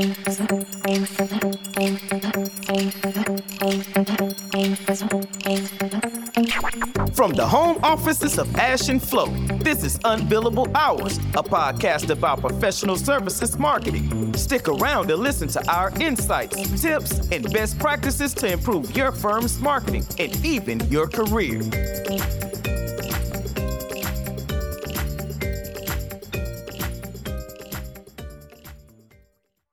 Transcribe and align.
From 0.00 0.12
the 7.32 7.46
home 7.46 7.78
offices 7.82 8.38
of 8.38 8.56
Ash 8.56 8.88
and 8.88 9.02
Flo, 9.02 9.26
this 9.58 9.84
is 9.84 9.98
Unbillable 9.98 10.74
Hours, 10.74 11.18
a 11.34 11.42
podcast 11.42 12.08
about 12.08 12.40
professional 12.40 12.96
services 12.96 13.58
marketing. 13.58 14.32
Stick 14.32 14.68
around 14.68 15.08
to 15.08 15.16
listen 15.18 15.48
to 15.48 15.70
our 15.70 15.92
insights, 16.00 16.80
tips, 16.80 17.28
and 17.30 17.52
best 17.52 17.78
practices 17.78 18.32
to 18.32 18.50
improve 18.50 18.96
your 18.96 19.12
firm's 19.12 19.60
marketing 19.60 20.06
and 20.18 20.34
even 20.42 20.80
your 20.88 21.08
career. 21.08 21.60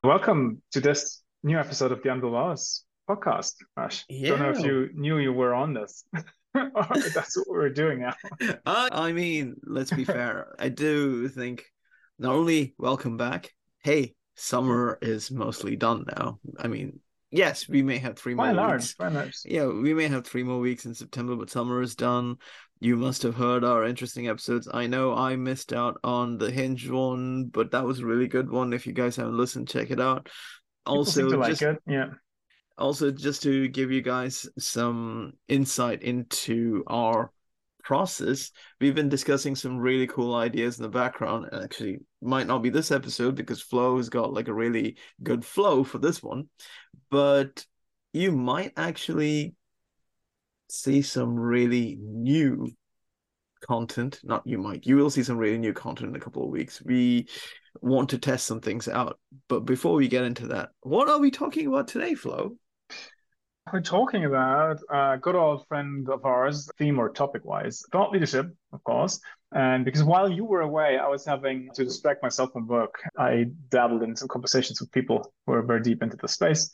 Welcome 0.08 0.62
to 0.72 0.80
this 0.80 1.22
new 1.44 1.60
episode 1.60 1.92
of 1.92 2.02
the 2.02 2.08
Unbillable 2.08 2.38
Hours 2.38 2.86
podcast, 3.10 3.56
Ash. 3.76 4.06
Yeah. 4.08 4.30
Don't 4.30 4.40
know 4.40 4.50
if 4.52 4.60
you 4.62 4.90
knew 4.94 5.18
you 5.18 5.34
were 5.34 5.54
on 5.54 5.74
this. 5.74 6.06
That's 6.54 7.36
what 7.36 7.48
we're 7.50 7.72
doing 7.72 8.00
now. 8.00 8.14
I, 8.66 8.88
I 8.90 9.12
mean, 9.12 9.56
let's 9.64 9.92
be 9.92 10.06
fair. 10.06 10.56
I 10.60 10.70
do 10.70 11.28
think 11.28 11.66
not 12.18 12.34
only 12.36 12.74
welcome 12.78 13.18
back, 13.18 13.54
hey, 13.84 14.16
summer 14.36 14.98
is 15.02 15.30
mostly 15.30 15.76
done 15.76 16.06
now. 16.18 16.40
I 16.58 16.70
mean, 16.70 17.02
yes, 17.30 17.68
we 17.68 17.84
may 17.84 17.98
have 17.98 18.18
three 18.18 18.34
By 18.34 18.54
more 18.54 18.78
weeks. 18.78 18.96
large, 18.98 19.14
by 19.14 19.20
large. 19.20 19.36
Yeah, 19.44 19.66
we 19.66 19.94
may 19.94 20.08
have 20.08 20.26
three 20.26 20.44
more 20.44 20.60
weeks 20.60 20.86
in 20.86 20.94
September, 20.96 21.36
but 21.36 21.50
summer 21.50 21.82
is 21.82 21.96
done. 21.96 22.38
You 22.80 22.96
must 22.96 23.24
have 23.24 23.36
heard 23.36 23.64
our 23.64 23.86
interesting 23.86 24.28
episodes. 24.28 24.68
I 24.72 24.88
know 24.88 25.16
I 25.16 25.36
missed 25.36 25.74
out 25.74 26.00
on 26.04 26.38
the 26.38 26.52
Hinge 26.52 26.90
one, 26.90 27.46
but 27.46 27.72
that 27.72 27.84
was 27.84 28.00
a 28.00 28.06
really 28.06 28.28
good 28.28 28.50
one. 28.50 28.74
If 28.74 28.86
you 28.86 28.94
guys 28.94 29.16
haven't 29.16 29.38
listened, 29.38 29.68
check 29.68 29.90
it 29.90 30.00
out. 30.00 30.26
People 30.86 31.00
Also, 31.00 31.28
like 31.28 31.50
just 31.50 31.62
it. 31.64 31.78
Yeah. 31.88 32.10
also 32.78 33.12
just 33.12 33.42
to 33.44 33.68
give 33.68 33.92
you 33.92 34.02
guys 34.02 34.48
some 34.58 35.34
insight 35.48 36.04
into 36.04 36.84
our 36.88 37.32
process 37.84 38.52
we've 38.82 38.96
been 38.96 39.08
discussing 39.08 39.56
some 39.56 39.78
really 39.78 40.08
cool 40.08 40.36
ideas 40.36 40.78
in 40.78 40.84
the 40.84 40.90
background 40.90 41.48
and 41.50 41.64
actually 41.64 42.00
might 42.22 42.46
not 42.46 42.62
be 42.62 42.70
this 42.70 42.92
episode 42.92 43.34
because 43.34 43.62
Flo 43.62 43.96
has 43.96 44.10
got 44.10 44.34
like 44.34 44.50
a 44.50 44.54
really 44.54 44.98
good 45.24 45.46
flow 45.46 45.86
for 45.86 45.98
this 45.98 46.22
one 46.22 46.50
but 47.10 47.66
you 48.12 48.34
might 48.34 48.74
actually 48.76 49.56
see 50.70 51.02
some 51.02 51.36
really 51.36 51.98
new 52.02 52.70
content 53.66 54.20
not 54.24 54.46
you 54.46 54.58
might 54.58 54.86
you 54.86 54.96
will 54.96 55.10
see 55.10 55.24
some 55.24 55.38
really 55.38 55.58
new 55.58 55.74
content 55.74 56.10
in 56.10 56.16
a 56.16 56.20
couple 56.20 56.44
of 56.44 56.50
weeks 56.50 56.82
we 56.84 57.28
want 57.82 58.10
to 58.10 58.18
test 58.18 58.46
some 58.46 58.62
things 58.62 58.88
out 58.88 59.20
but 59.50 59.62
before 59.62 59.96
we 59.96 60.08
get 60.08 60.24
into 60.24 60.48
that 60.48 60.70
what 60.82 61.10
are 61.10 61.20
we 61.20 61.32
talking 61.32 61.66
about 61.68 61.88
today 61.88 62.14
flo 62.14 62.56
We're 63.74 63.82
talking 63.82 64.24
about 64.24 64.80
a 64.90 65.18
good 65.18 65.36
old 65.36 65.68
friend 65.68 66.08
of 66.10 66.24
ours, 66.24 66.70
theme 66.78 66.98
or 67.00 67.10
topic 67.10 67.44
wise, 67.44 67.84
thought 67.92 68.14
leadership, 68.14 68.48
of 68.72 68.82
course. 68.86 69.20
And 69.52 69.84
because 69.84 70.06
while 70.06 70.30
you 70.30 70.46
were 70.46 70.62
away, 70.62 70.98
I 70.98 71.08
was 71.10 71.26
having 71.26 71.70
to 71.74 71.84
distract 71.84 72.24
myself 72.24 72.54
from 72.54 72.66
work. 72.68 72.96
I 73.18 73.48
dabbled 73.70 74.04
in 74.04 74.16
some 74.16 74.30
conversations 74.30 74.80
with 74.80 74.90
people 74.94 75.34
who 75.46 75.52
are 75.52 75.62
very 75.64 75.82
deep 75.82 76.02
into 76.02 76.16
the 76.16 76.30
space. 76.30 76.72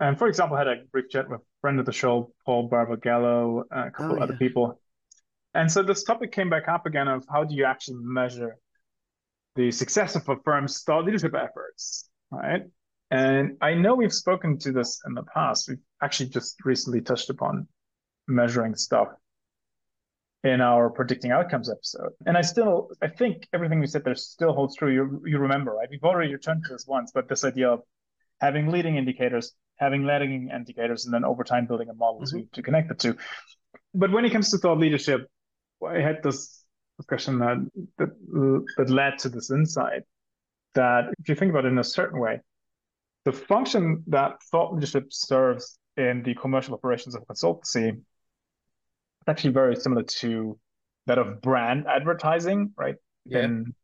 And 0.00 0.18
for 0.18 0.28
example, 0.28 0.56
I 0.56 0.60
had 0.60 0.68
a 0.68 0.76
brief 0.92 1.08
chat 1.10 1.28
with 1.28 1.40
a 1.40 1.44
friend 1.60 1.80
of 1.80 1.86
the 1.86 1.92
show, 1.92 2.32
Paul 2.44 2.68
Barbagallo, 2.68 3.64
a 3.70 3.90
couple 3.90 4.12
Oh, 4.12 4.16
of 4.16 4.22
other 4.22 4.34
yeah. 4.34 4.38
people. 4.38 4.80
And 5.54 5.70
so 5.70 5.82
this 5.82 6.04
topic 6.04 6.32
came 6.32 6.50
back 6.50 6.68
up 6.68 6.86
again 6.86 7.08
of 7.08 7.24
how 7.30 7.44
do 7.44 7.54
you 7.54 7.64
actually 7.64 7.98
measure 8.00 8.56
the 9.56 9.70
success 9.70 10.14
of 10.14 10.28
a 10.28 10.36
firm's 10.44 10.82
thought 10.82 11.04
leadership 11.04 11.34
efforts, 11.34 12.08
right? 12.30 12.62
And 13.10 13.56
I 13.60 13.74
know 13.74 13.94
we've 13.94 14.12
spoken 14.12 14.58
to 14.60 14.72
this 14.72 15.00
in 15.06 15.14
the 15.14 15.22
past. 15.24 15.68
We've 15.68 15.78
actually 16.02 16.28
just 16.28 16.64
recently 16.64 17.00
touched 17.00 17.30
upon 17.30 17.66
measuring 18.28 18.74
stuff 18.76 19.08
in 20.44 20.60
our 20.60 20.88
predicting 20.90 21.32
outcomes 21.32 21.68
episode. 21.70 22.12
And 22.26 22.36
I 22.36 22.42
still, 22.42 22.90
I 23.02 23.08
think 23.08 23.48
everything 23.52 23.80
we 23.80 23.86
said 23.86 24.04
there 24.04 24.14
still 24.14 24.52
holds 24.52 24.76
true. 24.76 24.92
You, 24.92 25.22
you 25.26 25.38
remember, 25.38 25.72
right? 25.72 25.88
We've 25.90 26.04
already 26.04 26.32
returned 26.32 26.64
to 26.66 26.72
this 26.74 26.86
once, 26.86 27.10
but 27.12 27.28
this 27.28 27.44
idea 27.44 27.70
of 27.70 27.82
having 28.40 28.68
leading 28.70 28.96
indicators, 28.96 29.52
having 29.78 30.04
lagging 30.04 30.50
indicators, 30.54 31.04
and 31.04 31.14
then 31.14 31.24
over 31.24 31.44
time 31.44 31.66
building 31.66 31.88
a 31.88 31.94
model 31.94 32.24
to, 32.26 32.36
mm-hmm. 32.36 32.46
to 32.52 32.62
connect 32.62 32.88
the 32.88 32.94
two. 32.94 33.16
But 33.94 34.10
when 34.10 34.24
it 34.24 34.30
comes 34.30 34.50
to 34.50 34.58
thought 34.58 34.78
leadership, 34.78 35.28
I 35.86 36.00
had 36.00 36.22
this 36.22 36.64
discussion 36.98 37.38
that, 37.38 37.70
that, 37.98 38.08
that 38.76 38.90
led 38.90 39.18
to 39.18 39.28
this 39.28 39.50
insight 39.50 40.02
that 40.74 41.14
if 41.18 41.28
you 41.28 41.34
think 41.34 41.50
about 41.50 41.64
it 41.64 41.68
in 41.68 41.78
a 41.78 41.84
certain 41.84 42.20
way, 42.20 42.40
the 43.24 43.32
function 43.32 44.02
that 44.08 44.42
thought 44.50 44.74
leadership 44.74 45.06
serves 45.10 45.78
in 45.96 46.22
the 46.22 46.34
commercial 46.34 46.74
operations 46.74 47.14
of 47.14 47.26
consultancy 47.26 47.90
is 47.90 48.02
actually 49.26 49.52
very 49.52 49.76
similar 49.76 50.02
to 50.02 50.58
that 51.06 51.18
of 51.18 51.40
brand 51.40 51.86
advertising, 51.88 52.72
right? 52.76 52.96
Yeah. 53.24 53.44
In 53.44 53.74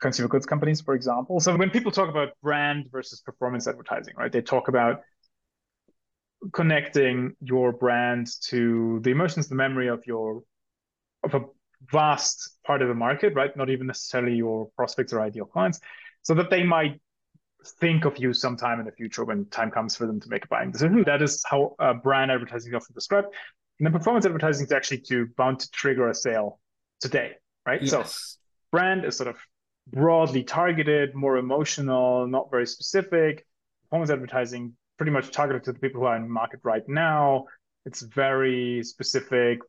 consumer 0.00 0.28
goods 0.28 0.46
companies, 0.46 0.80
for 0.80 0.94
example. 0.94 1.40
So 1.40 1.56
when 1.56 1.70
people 1.70 1.92
talk 1.92 2.08
about 2.08 2.30
brand 2.42 2.86
versus 2.90 3.20
performance 3.20 3.66
advertising, 3.66 4.14
right, 4.16 4.30
they 4.30 4.42
talk 4.42 4.68
about 4.68 5.00
connecting 6.52 7.34
your 7.40 7.72
brand 7.72 8.28
to 8.42 9.00
the 9.02 9.10
emotions, 9.10 9.48
the 9.48 9.54
memory 9.54 9.88
of 9.88 10.06
your 10.06 10.42
of 11.24 11.34
a 11.34 11.44
vast 11.90 12.58
part 12.64 12.80
of 12.82 12.88
the 12.88 12.94
market, 12.94 13.34
right? 13.34 13.56
Not 13.56 13.70
even 13.70 13.86
necessarily 13.86 14.34
your 14.34 14.68
prospects 14.76 15.12
or 15.12 15.20
ideal 15.20 15.46
clients, 15.46 15.80
so 16.22 16.34
that 16.34 16.50
they 16.50 16.62
might 16.62 17.00
think 17.80 18.04
of 18.04 18.18
you 18.18 18.32
sometime 18.32 18.78
in 18.78 18.86
the 18.86 18.92
future 18.92 19.24
when 19.24 19.44
time 19.46 19.70
comes 19.70 19.96
for 19.96 20.06
them 20.06 20.20
to 20.20 20.28
make 20.28 20.44
a 20.44 20.48
buying 20.48 20.70
decision. 20.70 21.02
That 21.04 21.22
is 21.22 21.42
how 21.44 21.74
uh, 21.80 21.94
brand 21.94 22.30
advertising 22.30 22.72
is 22.72 22.76
often 22.76 22.94
described. 22.94 23.28
And 23.78 23.86
then 23.86 23.92
performance 23.92 24.26
advertising 24.26 24.66
is 24.66 24.72
actually 24.72 25.00
to 25.08 25.26
bound 25.36 25.60
to 25.60 25.70
trigger 25.70 26.08
a 26.08 26.14
sale 26.14 26.60
today, 27.00 27.32
right? 27.66 27.86
So 27.86 28.04
brand 28.70 29.04
is 29.04 29.16
sort 29.16 29.28
of 29.28 29.36
broadly 29.92 30.42
targeted, 30.42 31.14
more 31.14 31.36
emotional, 31.38 32.26
not 32.26 32.50
very 32.50 32.66
specific. 32.66 33.46
Performance 33.84 34.10
advertising 34.10 34.72
pretty 34.96 35.12
much 35.12 35.30
targeted 35.30 35.64
to 35.64 35.72
the 35.72 35.78
people 35.78 36.00
who 36.00 36.06
are 36.06 36.16
in 36.16 36.22
the 36.22 36.28
market 36.28 36.60
right 36.62 36.82
now. 36.88 37.46
It's 37.86 38.02
very 38.02 38.82
specific, 38.82 39.60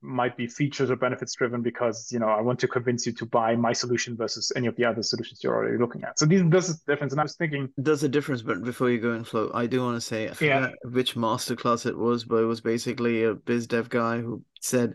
might 0.00 0.36
be 0.36 0.46
features 0.46 0.90
or 0.90 0.96
benefits 0.96 1.34
driven 1.34 1.60
because 1.62 2.10
you 2.10 2.18
know 2.18 2.28
I 2.28 2.40
want 2.40 2.58
to 2.60 2.68
convince 2.68 3.06
you 3.06 3.12
to 3.12 3.26
buy 3.26 3.54
my 3.56 3.72
solution 3.72 4.16
versus 4.16 4.50
any 4.56 4.66
of 4.66 4.74
the 4.76 4.84
other 4.84 5.02
solutions 5.02 5.40
you're 5.42 5.54
already 5.54 5.78
looking 5.78 6.02
at. 6.04 6.18
So 6.18 6.24
these 6.26 6.42
this 6.48 6.68
is 6.68 6.80
the 6.80 6.92
difference. 6.92 7.12
And 7.12 7.20
I 7.20 7.24
was 7.24 7.36
thinking, 7.36 7.68
there's 7.76 8.02
a 8.02 8.08
difference 8.08 8.42
but 8.42 8.62
before 8.64 8.90
you 8.90 8.98
go 8.98 9.12
in 9.12 9.24
Flo 9.24 9.50
i 9.54 9.66
do 9.66 9.82
want 9.82 9.96
to 9.96 10.00
say 10.00 10.28
i 10.28 10.34
Yeah. 10.40 10.70
which 10.84 11.14
masterclass 11.14 11.86
it 11.86 11.96
was 11.96 12.24
but 12.24 12.36
it 12.42 12.46
was 12.46 12.60
basically 12.60 13.24
a 13.24 13.34
biz 13.34 13.66
dev 13.66 13.88
guy 13.88 14.20
who 14.20 14.42
said 14.60 14.94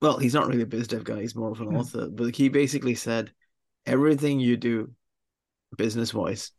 well 0.00 0.18
he's 0.18 0.34
not 0.34 0.46
really 0.48 0.62
a 0.62 0.66
biz 0.66 0.88
dev 0.88 1.04
guy 1.04 1.20
he's 1.20 1.34
more 1.34 1.50
of 1.50 1.60
an 1.60 1.68
Hmm. 1.68 1.76
author 1.76 2.08
but 2.08 2.34
he 2.36 2.48
basically 2.48 2.94
said 2.94 3.32
everything 3.86 4.40
you 4.40 4.56
do 4.56 4.90
business 5.76 6.12
wise 6.14 6.52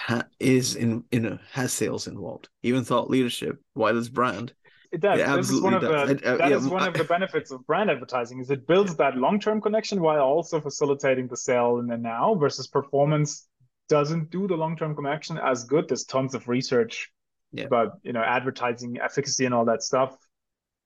ha- 0.00 0.24
is 0.38 0.74
in 0.76 1.04
in 1.10 1.26
a, 1.26 1.40
has 1.52 1.72
sales 1.72 2.06
involved 2.06 2.48
even 2.62 2.84
thought 2.84 3.10
leadership 3.10 3.58
while 3.74 3.96
it's 3.96 4.08
brand 4.08 4.52
It 4.92 5.00
does. 5.00 5.20
It 5.20 5.26
this 5.36 5.50
is 5.50 5.60
one 5.60 5.74
of 5.74 5.82
the 5.82 5.88
does. 5.88 6.10
I- 6.10 6.12
uh, 6.28 6.36
that 6.38 6.50
yeah, 6.50 6.56
is 6.56 6.66
one 6.66 6.82
I- 6.82 6.88
of 6.88 6.94
the 6.94 7.04
benefits 7.04 7.50
of 7.52 7.64
brand 7.66 7.90
advertising 7.90 8.40
is 8.40 8.50
it 8.50 8.66
builds 8.66 8.96
that 8.96 9.16
long-term 9.16 9.60
connection 9.60 10.00
while 10.00 10.20
also 10.20 10.60
facilitating 10.60 11.28
the 11.28 11.36
sale 11.36 11.78
in 11.78 11.86
the 11.86 11.96
now 11.96 12.34
versus 12.34 12.66
performance 12.66 13.46
doesn't 13.88 14.30
do 14.30 14.48
the 14.48 14.56
long-term 14.56 14.94
connection 14.96 15.38
as 15.38 15.64
good. 15.64 15.88
There's 15.88 16.04
tons 16.04 16.34
of 16.34 16.48
research 16.48 17.12
Yeah. 17.52 17.64
about 17.70 17.98
you 18.02 18.12
know 18.12 18.22
advertising 18.22 18.98
efficacy 19.00 19.44
and 19.46 19.54
all 19.54 19.66
that 19.66 19.82
stuff. 19.82 20.16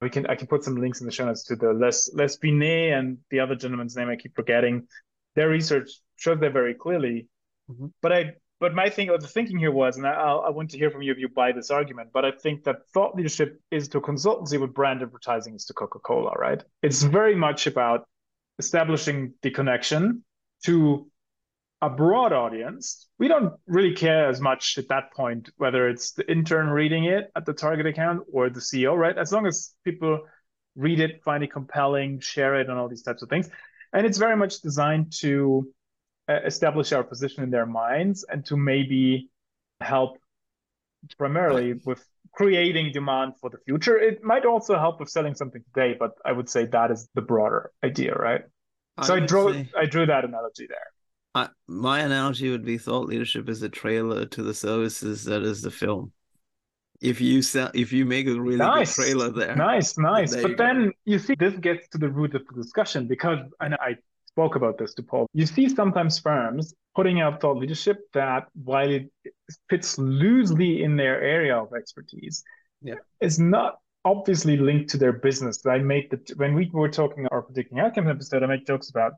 We 0.03 0.11
can 0.11 0.27
I 0.27 0.35
can 0.35 0.49
put 0.49 0.65
some 0.65 0.77
links 0.77 1.01
in 1.01 1.07
the 1.07 1.13
show 1.13 1.25
notes 1.25 1.45
to 1.45 1.57
the 1.57 1.73
Les 1.73 2.11
Les 2.13 2.37
Binet 2.37 2.93
and 2.99 3.07
the 3.31 3.41
other 3.41 3.55
gentleman's 3.57 3.97
name 3.97 4.09
I 4.11 4.17
keep 4.17 4.35
forgetting. 4.35 4.87
Their 5.35 5.49
research 5.49 5.91
shows 6.17 6.41
that 6.41 6.53
very 6.53 6.75
clearly. 6.75 7.29
Mhm. 7.71 7.93
But 8.03 8.13
I 8.13 8.35
but 8.61 8.75
my 8.75 8.89
thing, 8.89 9.11
or 9.11 9.19
the 9.19 9.27
thinking 9.27 9.59
here 9.59 9.73
was, 9.73 9.97
and 9.97 10.07
I, 10.07 10.13
I 10.13 10.51
want 10.51 10.71
to 10.71 10.79
hear 10.79 10.91
from 10.91 11.03
you 11.03 11.13
if 11.13 11.19
you 11.19 11.29
buy 11.29 11.53
this 11.53 11.71
argument, 11.71 12.11
but 12.15 12.25
I 12.25 12.31
think 12.31 12.65
that 12.65 12.77
thought 12.95 13.15
leadership 13.15 13.61
is 13.71 13.89
to 13.89 14.01
consultancy 14.01 14.59
what 14.59 14.73
brand 14.73 15.03
advertising 15.03 15.55
is 15.55 15.67
to 15.67 15.75
Coca 15.75 15.99
Cola, 15.99 16.33
right? 16.39 16.63
It's 16.83 17.03
very 17.03 17.35
much 17.35 17.67
about 17.67 18.07
establishing 18.59 19.35
the 19.43 19.51
connection 19.51 20.25
to 20.65 21.11
a 21.83 21.91
broad 21.91 22.33
audience. 22.33 23.09
We 23.19 23.29
don't 23.29 23.53
really 23.67 23.95
care 23.95 24.29
as 24.29 24.41
much 24.41 24.79
at 24.79 24.89
that 24.89 25.13
point 25.13 25.51
whether 25.57 25.89
it's 25.89 26.13
the 26.13 26.31
intern 26.31 26.69
reading 26.69 27.05
it 27.05 27.31
at 27.37 27.45
the 27.45 27.53
target 27.53 27.87
account 27.87 28.23
or 28.33 28.49
the 28.49 28.61
CEO, 28.61 28.97
right? 28.97 29.17
As 29.19 29.33
long 29.33 29.47
as 29.47 29.75
people 29.85 30.21
read 30.77 31.01
it, 31.01 31.23
find 31.23 31.45
it 31.45 31.53
compelling, 31.53 32.21
share 32.21 32.55
it, 32.61 32.69
and 32.71 32.79
all 32.79 32.89
these 32.89 33.03
types 33.03 33.23
of 33.23 33.29
things. 33.29 33.51
And 33.95 34.07
it's 34.07 34.19
very 34.19 34.37
much 34.37 34.61
designed 34.61 35.13
to 35.21 35.67
uh, 36.29 36.41
establish 36.45 36.93
our 36.93 37.05
position 37.05 37.45
in 37.45 37.51
their 37.51 37.67
minds 37.67 38.25
and 38.29 38.45
to 38.47 38.57
maybe 38.57 39.31
help 39.81 40.19
primarily 41.19 41.75
with 41.85 42.05
creating 42.33 42.91
demand 42.93 43.35
for 43.41 43.51
the 43.51 43.59
future. 43.67 43.97
It 43.97 44.25
might 44.25 44.45
also 44.45 44.77
help 44.77 44.99
with 44.99 45.09
selling 45.09 45.35
something 45.35 45.63
today, 45.73 45.95
but 45.99 46.13
I 46.25 46.33
would 46.33 46.49
say 46.49 46.67
that 46.67 46.91
is 46.91 47.09
the 47.15 47.23
broader 47.23 47.71
idea, 47.85 48.15
right? 48.15 48.43
So 49.03 49.15
I 49.15 49.21
drew 49.21 49.53
say- 49.53 49.71
I 49.77 49.87
drew 49.87 50.07
that 50.07 50.25
analogy 50.25 50.67
there. 50.69 50.79
I, 51.37 51.49
my 51.67 52.01
analogy 52.01 52.51
would 52.51 52.65
be 52.65 52.79
thought 52.79 53.07
leadership 53.09 53.49
is 53.49 53.63
a 53.63 53.69
trailer 53.69 54.25
to 54.27 54.43
the 54.43 54.55
services 54.55 55.25
that 55.25 55.43
is 55.43 55.63
the 55.63 55.71
film. 55.71 56.13
If 57.11 57.21
you 57.21 57.43
sell, 57.43 57.71
if 57.75 57.93
you 57.93 58.05
make 58.07 58.27
a 58.27 58.41
really 58.41 58.57
nice. 58.57 58.97
good 58.97 59.03
trailer 59.05 59.31
there, 59.31 59.55
nice, 59.57 59.99
nice. 59.99 60.33
there 60.33 60.43
But 60.43 60.51
you 60.53 60.57
go. 60.57 60.65
then 60.67 60.93
you 61.05 61.19
see, 61.19 61.35
this 61.39 61.55
gets 61.69 61.87
to 61.89 61.99
the 61.99 62.09
root 62.09 62.35
of 62.35 62.43
the 62.49 62.55
discussion 62.63 63.07
because, 63.07 63.41
and 63.61 63.75
I 63.75 63.91
spoke 64.33 64.57
about 64.57 64.79
this 64.79 64.95
to 64.95 65.03
Paul. 65.03 65.27
You 65.35 65.47
see 65.47 65.69
sometimes 65.69 66.19
firms 66.19 66.75
putting 66.97 67.21
out 67.21 67.41
thought 67.41 67.59
leadership 67.59 67.99
that, 68.15 68.43
while 68.71 68.91
it 68.91 69.11
fits 69.69 69.99
loosely 69.99 70.83
in 70.83 70.97
their 70.97 71.21
area 71.37 71.57
of 71.57 71.69
expertise, 71.81 72.43
Yeah. 72.81 72.95
is 73.21 73.39
not 73.39 73.71
obviously 74.07 74.57
linked 74.57 74.89
to 74.91 74.99
their 74.99 75.13
business. 75.29 75.65
I 75.67 75.79
made 75.79 76.07
the 76.11 76.19
when 76.37 76.55
we 76.55 76.71
were 76.73 76.89
talking 77.03 77.27
our 77.33 77.43
predicting 77.43 77.79
outcomes 77.81 78.09
episode, 78.09 78.43
I 78.43 78.47
made 78.47 78.67
jokes 78.67 78.89
about 78.91 79.13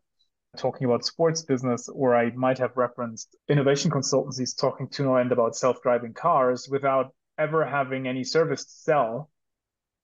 talking 0.56 0.84
about 0.88 1.04
sports 1.04 1.42
business, 1.42 1.88
or 1.88 2.16
I 2.16 2.30
might 2.46 2.58
have 2.58 2.72
referenced 2.76 3.28
innovation 3.48 3.90
consultancies 3.90 4.58
talking 4.58 4.88
to 4.94 5.02
no 5.04 5.16
end 5.22 5.30
about 5.32 5.54
self-driving 5.54 6.14
cars 6.14 6.68
without 6.76 7.06
ever 7.38 7.64
having 7.64 8.06
any 8.06 8.24
service 8.24 8.64
to 8.64 8.70
sell 8.70 9.30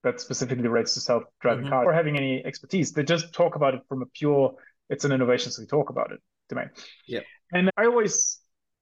that 0.03 0.19
specifically 0.19 0.67
relates 0.67 0.93
to 0.95 0.99
self-driving 0.99 1.65
Mhm. 1.65 1.69
cars 1.69 1.87
or 1.87 1.93
having 1.93 2.17
any 2.17 2.43
expertise. 2.45 2.91
They 2.91 3.03
just 3.03 3.33
talk 3.33 3.55
about 3.55 3.73
it 3.73 3.81
from 3.87 4.01
a 4.01 4.05
pure, 4.05 4.55
it's 4.89 5.05
an 5.05 5.11
innovation, 5.11 5.51
so 5.51 5.61
we 5.61 5.67
talk 5.67 5.89
about 5.89 6.11
it 6.11 6.19
domain. 6.49 6.69
Yeah. 7.07 7.21
And 7.53 7.71
I 7.77 7.85
always, 7.85 8.41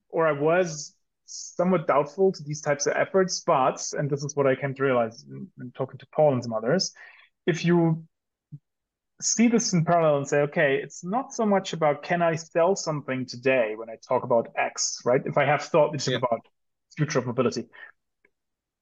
or 0.10 0.26
I 0.28 0.32
was 0.32 0.96
somewhat 1.26 1.88
doubtful 1.88 2.32
to 2.32 2.44
these 2.44 2.62
types 2.62 2.88
of 2.88 2.94
efforts, 2.96 3.42
but, 3.42 3.82
and 3.98 4.10
this 4.10 4.24
is 4.24 4.36
what 4.36 4.48
I 4.48 4.56
came 4.56 4.74
to 4.74 4.84
realize 4.84 5.24
in, 5.30 5.48
in 5.60 5.72
talking 5.72 5.98
to 6.00 6.08
Paul 6.08 6.34
and 6.34 6.44
some 6.44 6.54
others, 6.54 6.94
if 7.46 7.64
you 7.64 8.04
see 9.22 9.48
this 9.48 9.74
in 9.74 9.86
parallel 9.86 10.18
and 10.18 10.28
say, 10.28 10.42
okay, 10.42 10.78
it's 10.78 11.04
not 11.04 11.32
so 11.34 11.46
much 11.46 11.74
about 11.74 12.02
can 12.02 12.24
I 12.24 12.36
sell 12.36 12.76
something 12.76 13.28
today 13.28 13.76
when 13.76 13.90
I 13.90 13.98
talk 14.08 14.24
about 14.24 14.48
X, 14.58 15.02
right? 15.06 15.22
If 15.24 15.38
I 15.38 15.46
have 15.46 15.62
thought 15.62 15.96
Yeah. 16.08 16.18
about 16.18 16.42
future 16.98 17.20
of 17.20 17.28
mobility, 17.28 17.70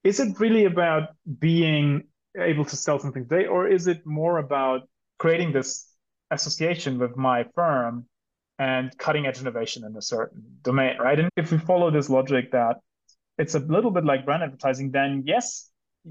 is 0.03 0.19
it 0.19 0.39
really 0.39 0.65
about 0.65 1.09
being 1.39 2.03
able 2.37 2.65
to 2.65 2.75
sell 2.75 2.99
something 2.99 3.27
today, 3.27 3.47
or 3.47 3.67
is 3.67 3.87
it 3.87 4.05
more 4.05 4.37
about 4.37 4.87
creating 5.17 5.51
this 5.51 5.87
association 6.31 6.99
with 6.99 7.17
my 7.17 7.45
firm 7.55 8.05
and 8.59 8.95
cutting 8.97 9.25
edge 9.25 9.39
innovation 9.39 9.83
in 9.85 9.95
a 9.95 10.01
certain 10.01 10.43
domain, 10.61 10.97
right? 10.99 11.19
And 11.19 11.29
if 11.35 11.51
we 11.51 11.57
follow 11.57 11.89
this 11.91 12.09
logic 12.09 12.51
that 12.51 12.77
it's 13.37 13.55
a 13.55 13.59
little 13.59 13.91
bit 13.91 14.05
like 14.05 14.25
brand 14.25 14.43
advertising, 14.43 14.91
then 14.91 15.23
yes, 15.25 15.69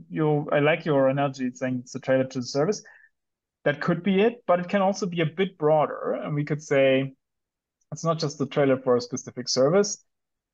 you 0.08 0.49
I 0.50 0.61
like 0.61 0.84
your 0.84 1.08
analogy 1.08 1.50
saying 1.52 1.81
it's 1.82 1.94
a 1.94 2.00
trailer 2.00 2.25
to 2.25 2.41
the 2.41 2.46
service. 2.46 2.82
That 3.64 3.81
could 3.81 4.02
be 4.02 4.20
it, 4.23 4.43
but 4.46 4.61
it 4.61 4.69
can 4.69 4.81
also 4.81 5.06
be 5.06 5.20
a 5.20 5.26
bit 5.26 5.58
broader. 5.58 6.14
And 6.23 6.34
we 6.34 6.44
could 6.44 6.62
say 6.62 7.14
it's 7.93 8.05
not 8.05 8.19
just 8.19 8.38
the 8.38 8.46
trailer 8.46 8.79
for 8.79 8.96
a 8.96 9.00
specific 9.00 9.49
service. 9.49 10.02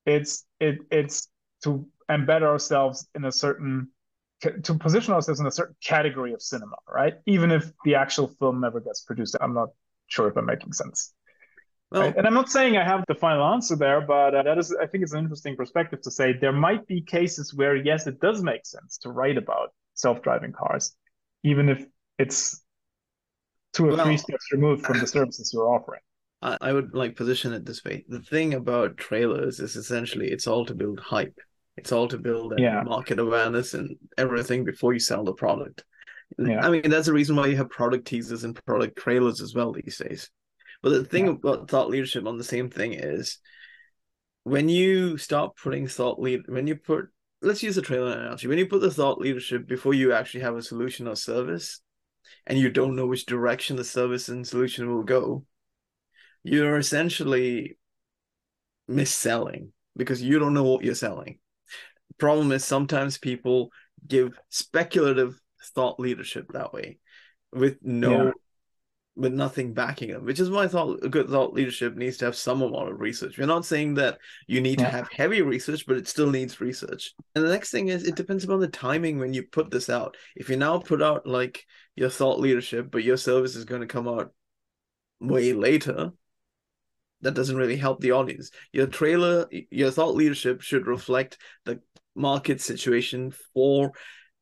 It's 0.05 0.45
it 0.59 0.79
it's 0.91 1.29
to 1.63 1.87
embed 2.11 2.43
ourselves 2.43 3.09
in 3.15 3.25
a 3.25 3.33
certain 3.33 3.89
to 4.41 4.75
position 4.75 5.15
ourselves 5.15 5.41
in 5.41 5.47
a 5.47 5.51
certain 5.51 5.77
category 5.83 6.35
of 6.35 6.43
cinema, 6.43 6.77
right? 6.93 7.15
Even 7.27 7.51
if 7.51 7.73
the 7.85 7.95
actual 7.95 8.29
film 8.29 8.61
never 8.61 8.81
gets 8.81 9.01
produced. 9.03 9.37
I'm 9.41 9.55
not 9.55 9.69
sure 10.09 10.29
if 10.29 10.37
I'm 10.37 10.45
making 10.45 10.73
sense. 10.73 11.15
Well, 11.91 12.03
Right? 12.03 12.17
And 12.17 12.27
I'm 12.27 12.35
not 12.35 12.51
saying 12.51 12.77
I 12.77 12.85
have 12.85 13.05
the 13.09 13.15
final 13.15 13.45
answer 13.55 13.77
there, 13.77 14.01
but 14.01 14.35
uh, 14.35 14.43
that 14.43 14.59
is, 14.59 14.75
I 14.79 14.87
think, 14.87 15.03
it's 15.03 15.13
an 15.13 15.21
interesting 15.21 15.57
perspective 15.57 16.03
to 16.03 16.11
say 16.11 16.35
there 16.39 16.53
might 16.53 16.87
be 16.87 17.01
cases 17.01 17.55
where 17.55 17.77
yes, 17.77 18.07
it 18.07 18.21
does 18.21 18.43
make 18.43 18.67
sense 18.67 18.99
to 18.99 19.11
write 19.11 19.39
about 19.39 19.73
self-driving 19.95 20.53
cars, 20.53 20.95
even 21.43 21.69
if 21.69 21.87
it's 22.19 22.63
two 23.73 23.87
or 23.87 23.93
Well- 23.93 24.05
three 24.05 24.19
steps 24.19 24.53
removed 24.53 24.85
from 24.85 24.99
the 24.99 25.07
services 25.07 25.53
you're 25.55 25.69
offering. 25.69 26.01
I, 26.43 26.59
I 26.61 26.73
would 26.73 26.95
like 26.95 27.17
position 27.17 27.55
it 27.55 27.65
this 27.65 27.83
way. 27.83 28.05
The 28.09 28.21
thing 28.21 28.53
about 28.53 28.99
trailers 28.99 29.61
is 29.61 29.77
essentially 29.77 30.29
it's 30.31 30.47
all 30.47 30.67
to 30.67 30.75
build 30.75 31.01
hype. 31.01 31.39
It's 31.77 31.93
all 31.93 32.09
to 32.09 32.19
build 32.19 32.59
Yeah. 32.59 32.83
market 32.83 33.19
awareness 33.19 33.75
and 33.75 33.97
everything 34.17 34.65
before 34.65 34.93
you 34.93 35.01
sell 35.01 35.25
the 35.25 35.33
product. 35.33 35.85
Yeah. 36.39 36.65
I 36.65 36.71
mean, 36.71 36.89
that's 36.89 37.07
the 37.07 37.13
reason 37.13 37.37
why 37.37 37.47
you 37.49 37.57
have 37.57 37.71
product 37.71 38.07
teasers 38.07 38.45
and 38.45 38.55
product 38.65 38.97
trailers 38.97 39.41
as 39.41 39.55
well 39.55 39.73
these 39.73 39.99
days. 39.99 40.31
But 40.83 40.91
the 40.91 41.05
thing 41.05 41.27
Yeah. 41.27 41.33
about 41.33 41.69
thought 41.71 41.91
leadership 41.91 42.27
on 42.27 42.39
the 42.39 42.45
same 42.45 42.71
thing 42.71 42.93
is 42.93 43.39
when 44.45 44.69
you 44.69 45.17
start 45.17 45.57
putting 45.57 45.87
thought 45.87 46.21
lead 46.21 46.43
when 46.49 46.67
you 46.67 46.77
put 46.77 47.09
let's 47.43 47.63
use 47.63 47.77
a 47.77 47.83
trailer 47.83 48.13
analogy. 48.13 48.47
When 48.49 48.57
you 48.57 48.67
put 48.67 48.81
the 48.81 48.91
thought 48.91 49.19
leadership 49.19 49.67
before 49.67 49.93
you 49.93 50.15
actually 50.15 50.41
have 50.41 50.57
a 50.57 50.63
solution 50.63 51.07
or 51.07 51.15
service 51.15 51.83
and 52.47 52.59
you 52.59 52.71
don't 52.71 52.97
know 52.97 53.07
which 53.07 53.27
direction 53.27 53.77
the 53.77 53.85
service 53.85 54.31
and 54.31 54.47
solution 54.47 54.89
will 54.95 55.03
go, 55.03 55.45
you're 56.43 56.79
essentially 56.79 57.77
mis-selling 58.89 59.73
because 59.95 60.23
you 60.23 60.39
don't 60.39 60.55
know 60.55 60.65
what 60.65 60.85
you're 60.85 60.95
selling. 60.95 61.39
Problem 62.19 62.53
is 62.53 62.65
sometimes 62.65 63.19
people 63.19 63.71
give 64.07 64.39
speculative 64.49 65.39
thought 65.75 65.99
leadership 65.99 66.47
that 66.53 66.73
way 66.73 66.99
with 67.53 67.79
no 67.83 68.27
Yeah. 68.27 68.31
with 69.17 69.33
nothing 69.33 69.73
backing 69.73 70.11
them, 70.11 70.25
which 70.25 70.41
is 70.41 70.51
why 70.51 70.65
I 70.65 70.69
thought 70.69 71.05
a 71.05 71.09
good 71.09 71.29
thought 71.29 71.53
leadership 71.53 71.95
needs 71.95 72.17
to 72.17 72.25
have 72.25 72.35
some 72.35 72.63
amount 72.63 72.91
of 72.91 73.01
research. 73.01 73.39
We're 73.39 73.47
not 73.47 73.65
saying 73.65 73.95
that 73.95 74.19
you 74.49 74.61
need 74.61 74.81
Yeah. 74.81 74.87
to 74.87 74.91
have 74.91 75.09
heavy 75.13 75.41
research, 75.41 75.87
but 75.87 75.97
it 75.97 76.09
still 76.09 76.31
needs 76.31 76.61
research. 76.61 77.15
And 77.35 77.45
the 77.45 77.49
next 77.49 77.71
thing 77.71 77.89
is 77.89 78.03
it 78.07 78.17
depends 78.17 78.43
upon 78.43 78.59
the 78.59 78.67
timing 78.69 79.19
when 79.19 79.33
you 79.33 79.45
put 79.45 79.71
this 79.71 79.89
out. 79.89 80.17
If 80.35 80.49
you 80.49 80.57
now 80.57 80.79
put 80.81 81.01
out 81.01 81.27
like 81.27 81.65
your 81.95 82.11
thought 82.11 82.41
leadership, 82.41 82.91
but 82.91 83.05
your 83.05 83.17
service 83.17 83.55
is 83.55 83.65
going 83.65 83.83
to 83.83 83.87
come 83.87 84.09
out 84.09 84.33
way 85.21 85.53
later, 85.53 86.13
that 87.21 87.35
doesn't 87.35 87.57
really 87.57 87.77
help 87.77 88.01
the 88.01 88.13
audience. 88.13 88.51
Your 88.73 88.89
trailer, 88.89 89.49
your 89.71 89.93
thought 89.93 90.17
leadership 90.17 90.61
should 90.61 90.87
reflect 90.89 91.39
the 91.65 91.81
market 92.15 92.61
situation 92.61 93.33
for 93.53 93.93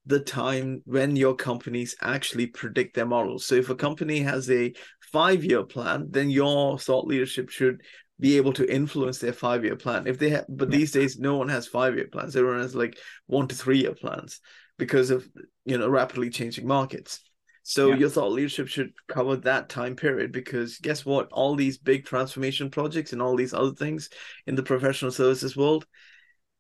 the 0.06 0.20
time 0.20 0.82
when 0.84 1.14
your 1.14 1.34
companies 1.34 1.94
actually 2.00 2.46
predict 2.46 2.94
their 2.96 3.06
models. 3.06 3.46
So 3.46 3.54
if 3.54 3.70
a 3.70 3.74
company 3.74 4.20
has 4.20 4.50
a 4.50 4.72
five 5.12 5.44
year 5.44 5.62
plan, 5.64 6.08
then 6.10 6.30
your 6.30 6.78
thought 6.78 7.06
leadership 7.06 7.50
should 7.50 7.82
be 8.18 8.36
able 8.36 8.52
to 8.54 8.72
influence 8.72 9.18
their 9.18 9.32
five 9.32 9.64
year 9.64 9.76
plan. 9.76 10.06
If 10.06 10.18
they 10.18 10.30
have, 10.30 10.46
but 10.48 10.70
Yeah. 10.70 10.78
these 10.78 10.92
days, 10.92 11.18
no 11.18 11.36
one 11.36 11.48
has 11.48 11.66
five 11.66 11.96
year 11.96 12.08
plans. 12.10 12.36
Everyone 12.36 12.60
has 12.60 12.74
like 12.74 12.98
one 13.26 13.48
to 13.48 13.54
three 13.54 13.78
year 13.78 13.94
plans 13.94 14.40
because 14.78 15.10
of 15.10 15.28
you 15.64 15.78
know 15.78 15.88
rapidly 15.88 16.30
changing 16.30 16.66
markets. 16.66 17.20
So 17.62 17.90
Yeah. 17.90 17.96
your 17.96 18.10
thought 18.10 18.32
leadership 18.32 18.66
should 18.66 18.92
cover 19.06 19.36
that 19.36 19.68
time 19.68 19.94
period 19.94 20.32
because 20.32 20.78
guess 20.78 21.04
what? 21.04 21.28
All 21.30 21.54
these 21.54 21.78
big 21.78 22.04
transformation 22.04 22.70
projects 22.70 23.12
and 23.12 23.22
all 23.22 23.36
these 23.36 23.54
other 23.54 23.72
things 23.74 24.08
in 24.46 24.56
the 24.56 24.64
professional 24.64 25.12
services 25.12 25.56
world, 25.56 25.86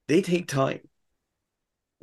they 0.06 0.22
take 0.22 0.46
time. 0.46 0.80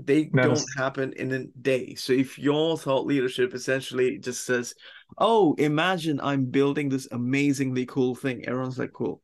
They 0.01 0.25
don't 0.25 0.65
happen 0.77 1.13
in 1.13 1.31
a 1.33 1.45
day. 1.61 1.95
So 1.95 2.13
if 2.13 2.39
your 2.39 2.77
thought 2.77 3.05
leadership 3.05 3.53
essentially 3.53 4.17
just 4.17 4.45
says, 4.45 4.73
"Oh, 5.17 5.55
imagine 5.55 6.19
I'm 6.21 6.45
building 6.45 6.89
this 6.89 7.07
amazingly 7.11 7.85
cool 7.85 8.15
thing," 8.15 8.45
everyone's 8.47 8.79
like, 8.79 8.93
"Cool." 8.93 9.21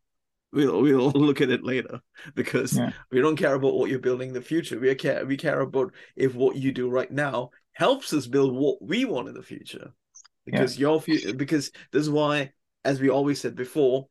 We'll 0.51 0.81
we'll 0.81 1.11
look 1.15 1.41
at 1.41 1.49
it 1.49 1.63
later 1.63 2.01
because 2.35 2.77
Yeah. 2.77 2.91
we 3.11 3.21
don't 3.21 3.37
care 3.37 3.55
about 3.55 3.75
what 3.75 3.89
you're 3.89 3.99
building 3.99 4.29
in 4.29 4.33
the 4.33 4.41
future. 4.41 4.79
We 4.79 4.93
care 4.95 5.25
we 5.25 5.37
care 5.37 5.61
about 5.61 5.93
if 6.15 6.35
what 6.35 6.55
you 6.57 6.71
do 6.71 6.89
right 6.89 7.11
now 7.11 7.51
helps 7.73 8.13
us 8.13 8.27
build 8.27 8.53
what 8.55 8.81
we 8.81 9.05
want 9.05 9.27
in 9.29 9.33
the 9.33 9.43
future. 9.43 9.93
Because 10.45 10.77
your 10.77 11.01
future 11.01 11.33
because 11.33 11.71
this 11.91 12.01
is 12.03 12.09
why, 12.09 12.51
as 12.83 12.99
we 13.01 13.09
always 13.09 13.39
said 13.41 13.55
before, 13.55 14.07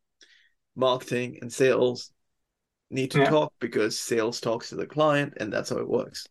marketing 0.77 1.39
and 1.41 1.53
sales 1.53 2.11
need 2.91 3.11
to 3.13 3.21
Yeah. 3.21 3.31
talk 3.31 3.53
because 3.61 3.99
sales 3.99 4.41
talks 4.41 4.69
to 4.71 4.77
the 4.77 4.87
client 4.87 5.35
and 5.39 5.53
that's 5.53 5.71
how 5.71 5.79
it 5.79 5.89
works. 5.89 6.27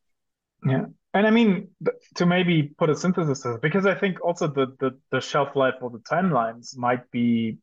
Yeah. 0.66 0.86
And 1.14 1.28
I 1.28 1.30
mean, 1.30 1.70
to 2.16 2.26
maybe 2.26 2.64
put 2.78 2.90
a 2.90 2.96
synthesis 2.96 3.42
to 3.42 3.56
it, 3.56 3.62
because 3.62 3.86
I 3.86 3.94
think 3.94 4.24
also 4.24 4.48
the, 4.48 4.76
the, 4.80 4.98
the 5.12 5.22
shelf 5.22 5.56
life 5.56 5.76
or 5.82 5.92
the 5.92 6.00
timelines 6.00 6.76
might 6.76 7.10
be 7.12 7.58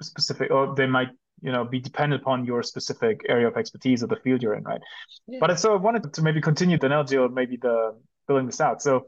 specific, 0.00 0.50
or 0.50 0.74
they 0.74 0.86
might, 0.86 1.08
you 1.42 1.52
know, 1.52 1.64
be 1.64 1.80
dependent 1.80 2.22
upon 2.22 2.46
your 2.46 2.62
specific 2.62 3.20
area 3.28 3.46
of 3.48 3.56
expertise 3.56 4.02
or 4.02 4.06
the 4.06 4.16
field 4.16 4.42
you're 4.42 4.54
in, 4.54 4.64
right? 4.64 4.80
Yeah. 5.26 5.38
But 5.40 5.58
so 5.60 5.74
I 5.74 5.76
wanted 5.76 6.12
to 6.14 6.22
maybe 6.22 6.40
continue 6.40 6.78
the 6.78 6.86
analogy 6.86 7.18
or 7.18 7.28
maybe 7.28 7.58
the 7.58 7.94
building 8.26 8.46
this 8.46 8.60
out. 8.60 8.80
So 8.80 9.06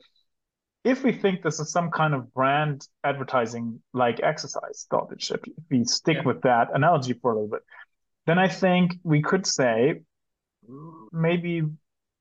if 0.84 1.02
we 1.02 1.12
think 1.12 1.42
this 1.42 1.58
is 1.58 1.72
some 1.72 1.90
kind 1.90 2.12
of 2.14 2.32
brand 2.34 2.86
advertising 3.02 3.80
like 3.94 4.20
exercise 4.22 4.86
thought 4.90 5.08
leadership, 5.08 5.44
if 5.46 5.64
we 5.70 5.84
stick 5.84 6.18
Yeah. 6.18 6.24
with 6.24 6.42
that 6.42 6.68
analogy 6.74 7.14
for 7.14 7.30
a 7.30 7.34
little 7.34 7.48
bit, 7.48 7.62
then 8.26 8.38
I 8.38 8.48
think 8.48 8.96
we 9.02 9.22
could 9.22 9.46
say 9.46 10.02
mm, 10.70 11.06
maybe 11.12 11.62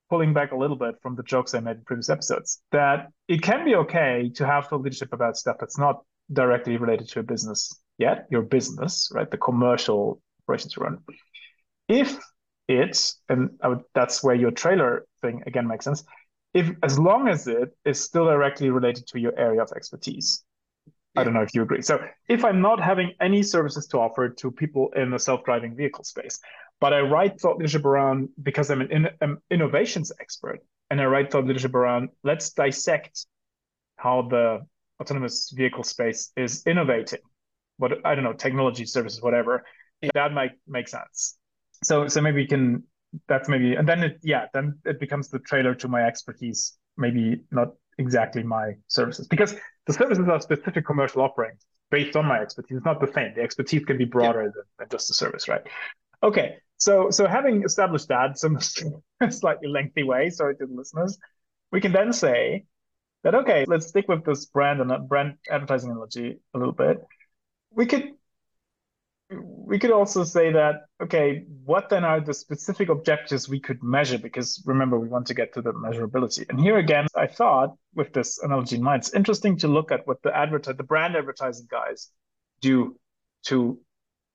pulling 0.10 0.34
back 0.34 0.52
a 0.52 0.56
little 0.56 0.76
bit 0.76 0.96
from 1.02 1.16
the 1.16 1.24
jokes 1.24 1.54
I 1.54 1.60
made 1.60 1.78
in 1.78 1.84
previous 1.84 2.10
episodes, 2.10 2.62
that 2.72 3.08
it 3.28 3.42
can 3.42 3.66
be 3.66 3.76
okay 3.76 4.32
to 4.36 4.46
have 4.46 4.68
thought 4.68 4.82
leadership 4.82 5.14
about 5.14 5.38
stuff 5.38 5.58
that's 5.60 5.78
not 5.78 6.02
directly 6.32 6.78
related 6.78 7.08
to 7.10 7.16
your 7.16 7.24
business 7.24 7.80
yet, 7.98 8.28
your 8.30 8.42
business, 8.42 9.10
right? 9.14 9.30
The 9.30 9.38
commercial 9.38 10.22
operations 10.44 10.76
you 10.76 10.84
run. 10.84 11.00
If 11.88 12.18
it's, 12.68 13.20
and 13.30 13.52
would, 13.64 13.82
that's 13.94 14.24
where 14.24 14.36
your 14.36 14.52
trailer 14.52 15.06
thing 15.22 15.44
again 15.46 15.68
makes 15.68 15.86
sense. 15.86 16.04
If 16.54 16.72
as 16.84 16.98
long 16.98 17.28
as 17.28 17.48
it 17.48 17.76
is 17.84 18.02
still 18.02 18.26
directly 18.26 18.70
related 18.70 19.08
to 19.08 19.20
your 19.20 19.38
area 19.38 19.62
of 19.62 19.72
expertise, 19.76 20.44
I 21.18 21.24
don't 21.24 21.34
know 21.34 21.42
if 21.42 21.54
you 21.54 21.62
agree. 21.62 21.82
So 21.82 22.04
if 22.28 22.44
I'm 22.44 22.62
not 22.62 22.82
having 22.82 23.14
any 23.22 23.42
services 23.42 23.88
to 23.88 24.00
offer 24.00 24.30
to 24.30 24.52
people 24.52 24.92
in 24.96 25.12
the 25.12 25.20
self-driving 25.20 25.76
vehicle 25.76 26.04
space, 26.04 26.40
but 26.80 26.94
I 26.94 27.02
write 27.02 27.40
thought 27.40 27.58
leadership 27.58 27.86
around 27.86 28.30
because 28.42 28.70
I'm 28.70 28.82
an 28.82 29.10
in, 29.22 29.38
innovations 29.50 30.12
expert, 30.20 30.60
and 30.90 31.02
I 31.02 31.06
write 31.06 31.32
thought 31.32 31.46
leadership 31.46 31.74
around 31.76 32.10
let's 32.24 32.52
dissect 32.52 33.26
how 33.98 34.24
the 34.24 34.66
autonomous 35.02 35.52
vehicle 35.56 35.84
space 35.84 36.32
is 36.36 36.64
innovating. 36.66 37.20
What 37.78 38.06
I 38.06 38.16
don't 38.16 38.24
know, 38.24 38.34
technology 38.34 38.86
services, 38.86 39.22
whatever. 39.22 39.64
Yeah. 40.02 40.10
That 40.14 40.34
might 40.34 40.52
make 40.68 40.88
sense. 40.88 41.38
So 41.84 42.08
so 42.08 42.22
maybe 42.22 42.42
we 42.42 42.48
can 42.48 42.84
that's 43.28 43.48
maybe 43.48 43.76
and 43.76 43.88
then 43.88 44.04
it 44.04 44.20
yeah 44.24 44.48
then 44.54 44.80
it 44.86 45.00
becomes 45.00 45.30
the 45.30 45.40
trailer 45.40 45.74
to 45.74 45.88
my 45.88 46.04
expertise 46.04 46.78
maybe 46.98 47.42
not 47.50 47.70
exactly 47.98 48.44
my 48.44 48.74
services 48.88 49.26
because 49.28 49.56
the 49.88 49.94
services 49.94 50.28
are 50.28 50.42
specific 50.42 50.86
commercial 50.86 51.22
offerings 51.22 51.66
based 51.92 52.16
on 52.16 52.26
my 52.26 52.40
expertise. 52.40 52.78
It's 52.78 52.86
not 52.86 53.00
the 53.00 53.12
same. 53.14 53.34
The 53.36 53.42
expertise 53.42 53.86
can 53.86 53.98
be 53.98 54.06
broader 54.06 54.44
yeah. 54.44 54.50
than, 54.56 54.64
than, 54.80 54.88
just 54.90 55.08
the 55.08 55.14
service, 55.14 55.48
right? 55.48 55.62
Okay, 56.24 56.58
so 56.78 57.10
so 57.10 57.28
having 57.28 57.64
established 57.64 58.08
that 58.10 58.38
some 58.38 58.60
slightly 59.30 59.68
lengthy 59.68 60.04
way, 60.04 60.30
sorry 60.30 60.56
to 60.58 60.66
the 60.66 60.74
listeners, 60.74 61.18
we 61.72 61.82
can 61.82 61.92
then 61.92 62.14
say 62.14 62.66
that 63.24 63.36
okay, 63.36 63.66
let's 63.68 63.88
stick 63.88 64.08
with 64.08 64.24
this 64.26 64.46
brand 64.46 64.82
and 64.82 64.92
uh, 64.92 65.00
brand 65.00 65.36
advertising 65.50 65.92
analogy 65.92 66.38
a 66.54 66.58
little 66.58 66.74
bit. 66.74 67.00
We 67.72 67.86
could 67.86 68.12
we 69.32 69.80
could 69.80 69.92
also 69.92 70.24
say 70.24 70.52
that 70.52 70.86
okay 71.02 71.46
what 71.64 71.90
then 71.90 72.04
are 72.04 72.22
the 72.22 72.34
specific 72.34 72.90
objectives 72.90 73.50
we 73.50 73.60
could 73.60 73.82
measure 73.82 74.20
because 74.20 74.62
remember 74.66 75.00
we 75.00 75.08
want 75.08 75.26
to 75.26 75.34
get 75.34 75.52
to 75.54 75.62
the 75.62 75.74
measurability 75.74 76.48
and 76.50 76.60
here 76.60 76.78
again 76.78 77.08
i 77.16 77.26
thought 77.26 77.76
with 77.96 78.14
this 78.14 78.40
analogy 78.44 78.76
in 78.76 78.84
mind 78.84 79.00
it's 79.02 79.16
interesting 79.16 79.58
to 79.58 79.68
look 79.68 79.92
at 79.92 80.06
what 80.06 80.22
the 80.22 80.36
advertise 80.36 80.76
the 80.78 80.84
brand 80.84 81.16
advertising 81.16 81.68
guys 81.70 82.12
do 82.62 82.96
to 83.44 83.80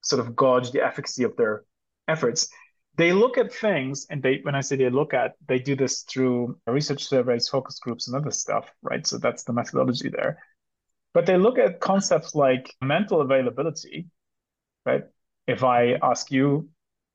sort 0.02 0.18
of 0.18 0.34
gauge 0.34 0.72
the 0.72 0.84
efficacy 0.84 1.22
of 1.22 1.36
their 1.36 1.62
efforts 2.10 2.48
they 2.96 3.12
look 3.12 3.38
at 3.38 3.52
things 3.52 4.06
and 4.10 4.22
they 4.22 4.40
when 4.42 4.54
i 4.54 4.60
say 4.60 4.76
they 4.76 4.90
look 4.90 5.14
at 5.14 5.34
they 5.48 5.58
do 5.58 5.74
this 5.76 6.02
through 6.02 6.58
research 6.66 7.06
surveys 7.06 7.48
focus 7.48 7.78
groups 7.78 8.08
and 8.08 8.16
other 8.16 8.30
stuff 8.30 8.66
right 8.82 9.06
so 9.06 9.18
that's 9.18 9.44
the 9.44 9.52
methodology 9.52 10.08
there 10.08 10.38
but 11.14 11.26
they 11.26 11.36
look 11.36 11.58
at 11.58 11.80
concepts 11.80 12.34
like 12.34 12.74
mental 12.82 13.20
availability 13.20 14.08
right? 14.86 15.04
If 15.46 15.64
I 15.64 15.98
ask 16.02 16.30
you, 16.30 16.68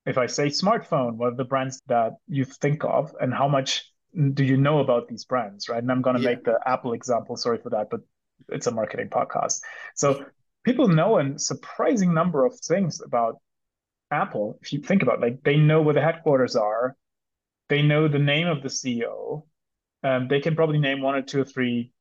if 0.06 0.18
I 0.18 0.28
say 0.28 0.48
smartphone, 0.48 1.16
what 1.16 1.34
are 1.34 1.36
the 1.36 1.46
brands 1.46 1.82
that 1.88 2.14
you 2.28 2.46
think 2.46 2.84
of 2.84 3.14
and 3.20 3.34
how 3.34 3.48
much 3.48 3.92
do 4.34 4.44
you 4.44 4.58
know 4.58 4.80
about 4.80 5.08
these 5.08 5.26
brands, 5.26 5.68
right? 5.68 5.82
And 5.82 5.92
I'm 5.92 6.02
going 6.02 6.16
to 6.16 6.22
yeah. 6.22 6.30
make 6.30 6.44
the 6.44 6.60
Apple 6.66 6.94
example, 6.94 7.36
sorry 7.36 7.58
for 7.58 7.70
that, 7.72 7.90
but 7.90 8.02
it's 8.50 8.68
a 8.68 8.72
marketing 8.72 9.10
podcast. 9.10 9.62
So 9.96 10.26
people 10.64 10.88
know 10.88 11.20
a 11.20 11.38
surprising 11.40 12.14
number 12.14 12.46
of 12.46 12.58
things 12.60 13.02
about 13.02 13.40
Apple. 14.22 14.58
If 14.62 14.74
you 14.74 14.80
think 14.80 15.02
about 15.04 15.16
it, 15.20 15.22
like 15.22 15.44
they 15.44 15.58
know 15.58 15.82
where 15.82 15.94
the 15.94 16.02
headquarters 16.02 16.56
are, 16.56 16.96
they 17.70 17.82
know 17.82 18.08
the 18.08 18.20
name 18.20 18.48
of 18.48 18.62
the 18.62 18.70
CEO, 18.70 19.44
um, 20.04 20.28
they 20.28 20.40
can 20.40 20.56
probably 20.56 20.80
name 20.80 21.02
one 21.02 21.16
or 21.16 21.22
two 21.22 21.42
or 21.42 21.46
three 21.46 21.92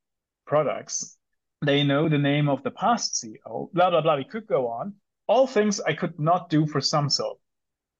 products. 0.45 1.17
They 1.65 1.83
know 1.83 2.07
the 2.09 2.17
name 2.17 2.49
of 2.49 2.63
the 2.63 2.71
past 2.71 3.15
CEO, 3.15 3.71
blah, 3.73 3.89
blah, 3.89 4.01
blah. 4.01 4.17
We 4.17 4.25
could 4.25 4.47
go 4.47 4.67
on 4.67 4.93
all 5.27 5.47
things 5.47 5.79
I 5.81 5.93
could 5.93 6.19
not 6.19 6.49
do 6.49 6.67
for 6.67 6.79
Samsung. 6.79 7.35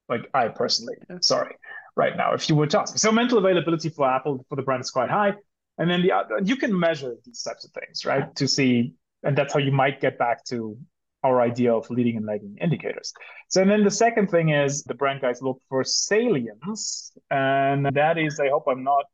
Like 0.08 0.30
I 0.34 0.50
personally, 0.50 0.98
sorry, 1.22 1.56
right 1.96 2.16
now, 2.16 2.34
if 2.34 2.48
you 2.48 2.56
were 2.56 2.68
to 2.68 2.80
ask 2.80 2.94
me. 2.94 3.00
So 3.00 3.12
mental 3.12 3.40
availability 3.40 3.90
for 3.90 4.08
Apple 4.08 4.46
for 4.50 4.56
the 4.56 4.62
brand 4.62 4.82
is 4.82 4.92
quite 4.92 5.10
high. 5.10 5.34
And 5.78 5.90
then 5.90 6.02
the 6.04 6.12
other, 6.12 6.40
you 6.44 6.56
can 6.56 6.78
measure 6.78 7.16
these 7.26 7.42
types 7.42 7.66
of 7.66 7.72
things, 7.72 8.06
right? 8.06 8.34
To 8.36 8.48
see, 8.48 8.94
and 9.24 9.36
that's 9.36 9.54
how 9.54 9.60
you 9.60 9.72
might 9.72 10.00
get 10.00 10.18
back 10.18 10.46
to 10.46 10.78
our 11.26 11.42
idea 11.42 11.74
of 11.74 11.90
leading 11.90 12.18
and 12.18 12.26
lagging 12.26 12.56
indicators. 12.62 13.12
So 13.50 13.62
and 13.62 13.70
then 13.72 13.84
the 13.84 13.98
second 14.06 14.28
thing 14.30 14.50
is 14.50 14.84
the 14.84 14.94
brand 15.02 15.22
guys 15.22 15.42
look 15.42 15.60
for 15.70 15.84
salience. 15.84 17.12
And 17.32 17.86
that 18.02 18.18
is, 18.18 18.40
I 18.40 18.50
hope 18.50 18.66
I'm 18.68 18.84
not 18.84 19.06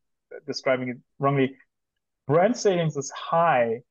describing 0.45 0.89
it 0.89 0.97
wrongly. 1.19 1.55
Brand 2.27 2.55
salience 2.55 2.97
is 2.97 3.09
high 3.11 3.81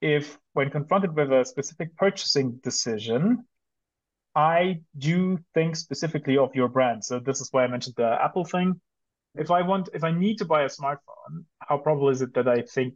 if 0.00 0.38
when 0.52 0.70
confronted 0.70 1.16
with 1.16 1.32
a 1.32 1.44
specific 1.44 1.96
purchasing 1.96 2.60
decision, 2.62 3.44
I 4.34 4.80
do 4.98 5.38
think 5.54 5.76
specifically 5.76 6.36
of 6.38 6.54
your 6.54 6.68
brand. 6.68 7.04
So 7.04 7.18
this 7.18 7.40
is 7.40 7.48
why 7.52 7.64
I 7.64 7.68
mentioned 7.68 7.96
the 7.96 8.10
Apple 8.22 8.44
thing. 8.44 8.80
If 9.34 9.50
I 9.50 9.62
want, 9.62 9.88
if 9.94 10.04
I 10.04 10.12
need 10.12 10.36
to 10.38 10.44
buy 10.44 10.62
a 10.62 10.68
smartphone, 10.68 11.44
how 11.60 11.78
probable 11.78 12.10
is 12.10 12.22
it 12.22 12.34
that 12.34 12.46
I 12.46 12.62
think 12.62 12.94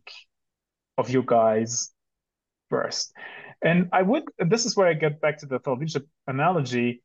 of 0.97 1.11
you 1.11 1.23
guys 1.25 1.93
first? 2.71 3.13
And 3.63 3.89
I 3.93 4.03
would, 4.03 4.25
and 4.39 4.51
this 4.51 4.67
is 4.67 4.77
where 4.77 4.87
I 4.87 4.95
get 4.95 5.21
back 5.21 5.39
to 5.39 5.47
the 5.47 5.59
thought 5.59 5.79
leadership 5.79 6.07
analogy. 6.27 7.03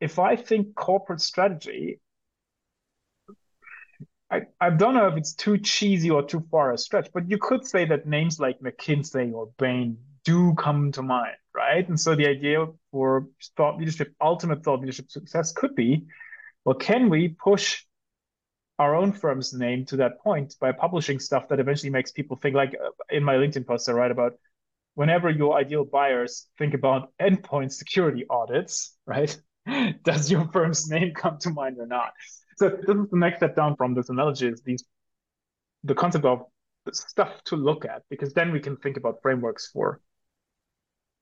If 0.00 0.18
I 0.18 0.36
think 0.36 0.74
corporate 0.74 1.20
strategy, 1.20 2.00
I, 4.30 4.42
I 4.60 4.70
don't 4.70 4.94
know 4.94 5.08
if 5.08 5.16
it's 5.16 5.32
too 5.34 5.58
cheesy 5.58 6.10
or 6.10 6.22
too 6.22 6.44
far 6.50 6.72
a 6.72 6.78
stretch, 6.78 7.08
but 7.14 7.30
you 7.30 7.38
could 7.38 7.66
say 7.66 7.86
that 7.86 8.06
names 8.06 8.38
like 8.38 8.60
McKinsey 8.60 9.32
or 9.32 9.48
Bain 9.58 9.96
do 10.24 10.54
come 10.54 10.92
to 10.92 11.02
mind 11.02 11.36
right? 11.58 11.88
And 11.88 11.98
so 11.98 12.14
the 12.14 12.26
idea 12.26 12.66
for 12.92 13.26
thought 13.56 13.78
leadership, 13.78 14.14
ultimate 14.20 14.62
thought 14.62 14.80
leadership 14.80 15.10
success 15.10 15.52
could 15.52 15.74
be, 15.74 16.06
well, 16.64 16.76
can 16.76 17.10
we 17.10 17.28
push 17.28 17.82
our 18.78 18.94
own 18.94 19.12
firm's 19.12 19.52
name 19.52 19.84
to 19.86 19.96
that 19.96 20.20
point 20.20 20.54
by 20.60 20.70
publishing 20.70 21.18
stuff 21.18 21.48
that 21.48 21.58
eventually 21.58 21.90
makes 21.90 22.12
people 22.12 22.36
think 22.36 22.54
like 22.54 22.74
uh, 22.74 22.90
in 23.10 23.24
my 23.24 23.34
LinkedIn 23.34 23.66
post 23.66 23.88
I 23.88 23.92
write 23.92 24.12
about 24.12 24.34
whenever 24.98 25.30
your 25.30 25.56
ideal 25.56 25.84
buyers 25.84 26.48
think 26.58 26.74
about 26.74 27.12
endpoint 27.20 27.70
security 27.70 28.24
audits, 28.28 28.96
right? 29.06 29.40
Does 30.02 30.28
your 30.28 30.48
firm's 30.52 30.90
name 30.90 31.14
come 31.14 31.38
to 31.42 31.50
mind 31.50 31.76
or 31.78 31.86
not? 31.86 32.10
So 32.56 32.70
this 32.70 32.96
is 32.96 33.08
the 33.08 33.16
next 33.16 33.36
step 33.36 33.54
down 33.54 33.76
from 33.76 33.94
this 33.94 34.08
analogy 34.08 34.48
is 34.48 34.60
these 34.62 34.82
the 35.84 35.94
concept 35.94 36.24
of 36.24 36.46
stuff 36.92 37.44
to 37.44 37.54
look 37.54 37.84
at 37.84 38.02
because 38.10 38.34
then 38.34 38.50
we 38.50 38.58
can 38.58 38.76
think 38.78 38.96
about 38.96 39.22
frameworks 39.22 39.70
for 39.72 40.00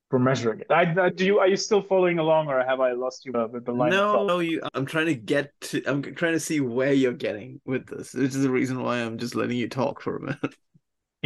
for 0.08 0.18
measuring 0.18 0.60
it. 0.60 0.68
I, 0.70 0.94
I, 0.98 1.10
do 1.10 1.26
you 1.26 1.38
are 1.40 1.48
you 1.48 1.58
still 1.58 1.82
following 1.82 2.18
along, 2.18 2.48
or 2.48 2.64
have 2.64 2.80
I 2.80 2.92
lost 2.92 3.26
you 3.26 3.32
uh, 3.34 3.46
with 3.46 3.66
the 3.66 3.72
line? 3.72 3.90
No, 3.90 4.24
no. 4.24 4.38
You. 4.38 4.62
I'm 4.72 4.86
trying 4.86 5.06
to 5.06 5.14
get 5.14 5.52
to. 5.62 5.82
I'm 5.86 6.00
trying 6.00 6.32
to 6.32 6.40
see 6.40 6.60
where 6.60 6.94
you're 6.94 7.12
getting 7.12 7.60
with 7.66 7.86
this. 7.88 8.14
Which 8.14 8.30
is 8.30 8.42
the 8.42 8.50
reason 8.50 8.82
why 8.82 9.02
I'm 9.02 9.18
just 9.18 9.34
letting 9.34 9.58
you 9.58 9.68
talk 9.68 10.00
for 10.00 10.16
a 10.16 10.20
minute. 10.20 10.54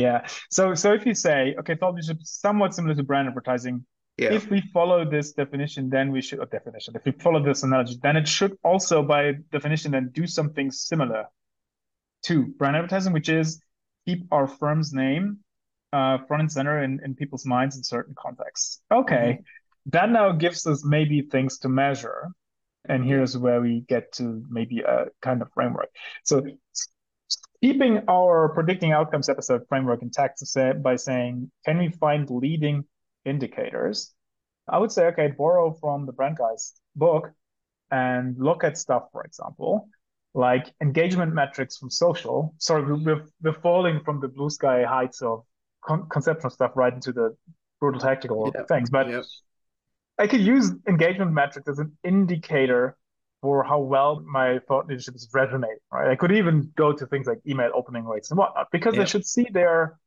Yeah. 0.00 0.26
So 0.50 0.74
so 0.74 0.92
if 0.92 1.06
you 1.06 1.14
say 1.14 1.54
okay, 1.60 1.74
thought 1.76 1.94
leadership 1.94 2.18
is 2.20 2.30
somewhat 2.30 2.74
similar 2.74 2.94
to 2.94 3.02
brand 3.02 3.28
advertising. 3.28 3.84
Yeah. 4.16 4.32
If 4.32 4.50
we 4.50 4.60
follow 4.72 5.08
this 5.08 5.32
definition, 5.32 5.88
then 5.88 6.12
we 6.12 6.20
should 6.20 6.40
a 6.40 6.46
definition. 6.46 6.94
If 6.94 7.04
we 7.06 7.12
follow 7.12 7.42
this 7.42 7.62
analogy, 7.62 7.96
then 8.02 8.16
it 8.16 8.28
should 8.28 8.54
also, 8.62 9.02
by 9.02 9.32
definition, 9.50 9.92
then 9.92 10.10
do 10.12 10.26
something 10.26 10.70
similar 10.70 11.24
to 12.24 12.46
brand 12.58 12.76
advertising, 12.76 13.14
which 13.14 13.30
is 13.30 13.62
keep 14.06 14.26
our 14.30 14.46
firm's 14.46 14.92
name 14.92 15.38
uh, 15.92 16.18
front 16.26 16.42
and 16.42 16.52
center 16.52 16.82
in, 16.82 17.00
in 17.02 17.14
people's 17.14 17.46
minds 17.46 17.76
in 17.76 17.82
certain 17.82 18.14
contexts. 18.14 18.82
Okay, 18.92 19.38
mm-hmm. 19.38 19.90
that 19.90 20.10
now 20.10 20.32
gives 20.32 20.66
us 20.66 20.84
maybe 20.84 21.22
things 21.22 21.58
to 21.60 21.68
measure. 21.68 22.28
And 22.88 23.04
here's 23.04 23.36
where 23.36 23.60
we 23.60 23.84
get 23.88 24.12
to 24.14 24.42
maybe 24.50 24.80
a 24.80 25.06
kind 25.20 25.42
of 25.42 25.48
framework. 25.52 25.90
So 26.24 26.42
keeping 27.62 28.02
our 28.08 28.48
predicting 28.50 28.92
outcomes 28.92 29.28
episode 29.28 29.62
framework 29.68 30.02
intact 30.02 30.38
to 30.38 30.46
say, 30.46 30.72
by 30.72 30.96
saying, 30.96 31.50
can 31.64 31.78
we 31.78 31.90
find 31.90 32.30
leading 32.30 32.84
indicators? 33.24 34.14
I 34.68 34.78
would 34.78 34.92
say, 34.92 35.06
okay, 35.06 35.28
borrow 35.28 35.72
from 35.80 36.06
the 36.06 36.12
brand 36.12 36.38
guys 36.38 36.74
book 36.96 37.32
and 37.90 38.36
look 38.38 38.64
at 38.64 38.78
stuff, 38.78 39.04
for 39.12 39.24
example, 39.24 39.88
like 40.32 40.72
engagement 40.80 41.34
metrics 41.34 41.76
from 41.76 41.90
social. 41.90 42.54
Sorry, 42.58 42.82
we're, 42.84 43.26
we're 43.42 43.60
falling 43.60 44.00
from 44.04 44.20
the 44.20 44.28
blue 44.28 44.50
sky 44.50 44.84
heights 44.84 45.22
of 45.22 45.44
con- 45.84 46.08
conceptual 46.08 46.50
stuff 46.50 46.72
right 46.76 46.94
into 46.94 47.12
the 47.12 47.36
brutal 47.80 48.00
tactical 48.00 48.52
yeah. 48.54 48.62
things. 48.64 48.90
But. 48.90 49.08
I 50.18 50.26
could 50.26 50.42
use 50.42 50.70
engagement 50.86 51.32
metrics 51.32 51.66
as 51.66 51.78
an 51.78 51.96
indicator 52.04 52.96
for 53.42 53.64
how 53.64 53.78
well 53.78 54.20
my 54.26 54.58
thought 54.68 54.86
leadership 54.86 55.14
is 55.14 55.28
resonating. 55.32 55.78
Right, 55.92 56.10
I 56.10 56.16
could 56.16 56.32
even 56.32 56.72
go 56.76 56.92
to 56.92 57.06
things 57.06 57.26
like 57.26 57.38
email 57.46 57.70
opening 57.74 58.04
rates 58.04 58.30
and 58.30 58.38
whatnot 58.38 58.68
because 58.72 58.96
yeah. 58.96 59.02
I 59.02 59.04
should 59.04 59.26
see 59.26 59.46
there 59.52 59.98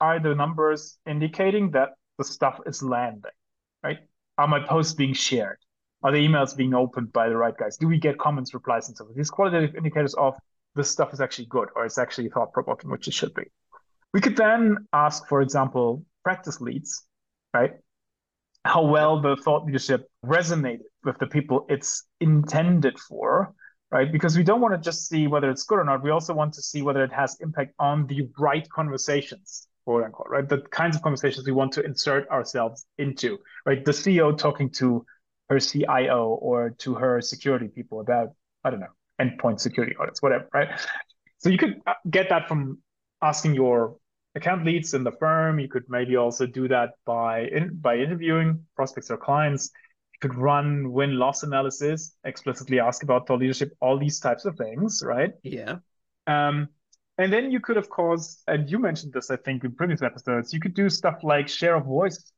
are 0.00 0.20
the 0.20 0.34
numbers 0.34 0.98
indicating 1.06 1.70
that 1.72 1.90
the 2.18 2.24
stuff 2.24 2.60
is 2.66 2.82
landing. 2.82 3.30
Right, 3.82 3.98
are 4.36 4.48
my 4.48 4.60
posts 4.60 4.94
being 4.94 5.14
shared? 5.14 5.58
Are 6.02 6.12
the 6.12 6.18
emails 6.18 6.56
being 6.56 6.74
opened 6.74 7.12
by 7.12 7.28
the 7.28 7.36
right 7.36 7.56
guys? 7.56 7.76
Do 7.76 7.88
we 7.88 7.98
get 7.98 8.18
comments, 8.18 8.54
replies, 8.54 8.88
and 8.88 8.96
so 8.96 9.04
on? 9.04 9.12
These 9.16 9.30
qualitative 9.30 9.74
indicators 9.74 10.14
of 10.14 10.34
this 10.76 10.88
stuff 10.88 11.12
is 11.12 11.20
actually 11.20 11.46
good 11.46 11.68
or 11.74 11.84
it's 11.84 11.98
actually 11.98 12.28
thought 12.28 12.52
provoking, 12.52 12.90
which 12.90 13.08
it 13.08 13.14
should 13.14 13.34
be. 13.34 13.42
We 14.14 14.20
could 14.20 14.36
then 14.36 14.86
ask, 14.92 15.26
for 15.26 15.42
example, 15.42 16.04
practice 16.22 16.60
leads, 16.60 17.04
right? 17.52 17.72
How 18.68 18.82
well 18.82 19.20
the 19.20 19.34
thought 19.44 19.64
leadership 19.64 20.00
resonated 20.24 20.88
with 21.04 21.18
the 21.18 21.26
people 21.26 21.66
it's 21.68 22.04
intended 22.20 22.98
for, 22.98 23.54
right? 23.90 24.10
Because 24.10 24.36
we 24.36 24.44
don't 24.44 24.60
want 24.60 24.74
to 24.74 24.80
just 24.90 25.08
see 25.08 25.26
whether 25.26 25.50
it's 25.50 25.64
good 25.64 25.78
or 25.78 25.84
not. 25.84 26.02
We 26.02 26.10
also 26.10 26.34
want 26.34 26.52
to 26.54 26.62
see 26.62 26.82
whether 26.82 27.02
it 27.02 27.12
has 27.12 27.38
impact 27.40 27.72
on 27.78 28.06
the 28.06 28.28
right 28.38 28.68
conversations 28.68 29.68
quote 29.88 30.04
unquote, 30.04 30.28
right? 30.28 30.46
The 30.46 30.58
kinds 30.70 30.96
of 30.96 31.02
conversations 31.02 31.46
we 31.46 31.52
want 31.52 31.72
to 31.72 31.82
insert 31.82 32.28
ourselves 32.28 32.84
into, 32.98 33.38
right? 33.64 33.82
The 33.82 33.92
CEO 33.92 34.36
talking 34.36 34.68
to 34.80 35.06
her 35.48 35.58
CIO 35.58 36.38
or 36.42 36.74
to 36.84 36.94
her 36.94 37.22
security 37.22 37.68
people 37.68 38.00
about, 38.00 38.34
I 38.64 38.68
don't 38.68 38.80
know, 38.80 38.94
endpoint 39.18 39.60
security 39.60 39.96
audits, 39.98 40.20
whatever, 40.20 40.46
right? 40.52 40.68
So 41.38 41.48
you 41.48 41.56
could 41.56 41.80
uh, 41.86 41.94
get 42.10 42.28
that 42.28 42.48
from 42.48 42.80
asking 43.22 43.54
your 43.54 43.96
account 44.38 44.64
leads 44.64 44.94
in 44.94 45.04
the 45.04 45.12
firm. 45.12 45.58
You 45.58 45.68
could 45.68 45.84
maybe 45.88 46.16
also 46.16 46.46
do 46.46 46.68
that 46.68 46.94
by 47.04 47.42
in, 47.42 47.76
by 47.80 47.96
interviewing 47.96 48.64
prospects 48.74 49.10
or 49.10 49.16
clients. 49.16 49.70
You 50.14 50.28
could 50.28 50.38
run 50.38 50.90
win 50.92 51.18
loss 51.18 51.42
analysis, 51.42 52.16
explicitly 52.24 52.80
ask 52.80 53.02
about 53.02 53.26
thought 53.26 53.40
leadership, 53.40 53.72
all 53.80 53.98
these 53.98 54.18
types 54.18 54.44
of 54.44 54.56
things, 54.56 55.02
right? 55.04 55.32
Yeah. 55.42 55.76
Um, 56.26 56.68
and 57.18 57.32
then 57.32 57.50
you 57.50 57.60
could, 57.60 57.76
of 57.76 57.88
course, 57.88 58.42
and 58.46 58.70
you 58.70 58.78
mentioned 58.78 59.12
this, 59.12 59.30
I 59.30 59.36
think, 59.36 59.64
in 59.64 59.74
previous 59.74 60.02
episodes, 60.02 60.52
you 60.52 60.60
could 60.60 60.74
do 60.74 60.88
stuff 60.88 61.24
like 61.24 61.48
share 61.48 61.74
of 61.74 61.84
voice 61.84 62.32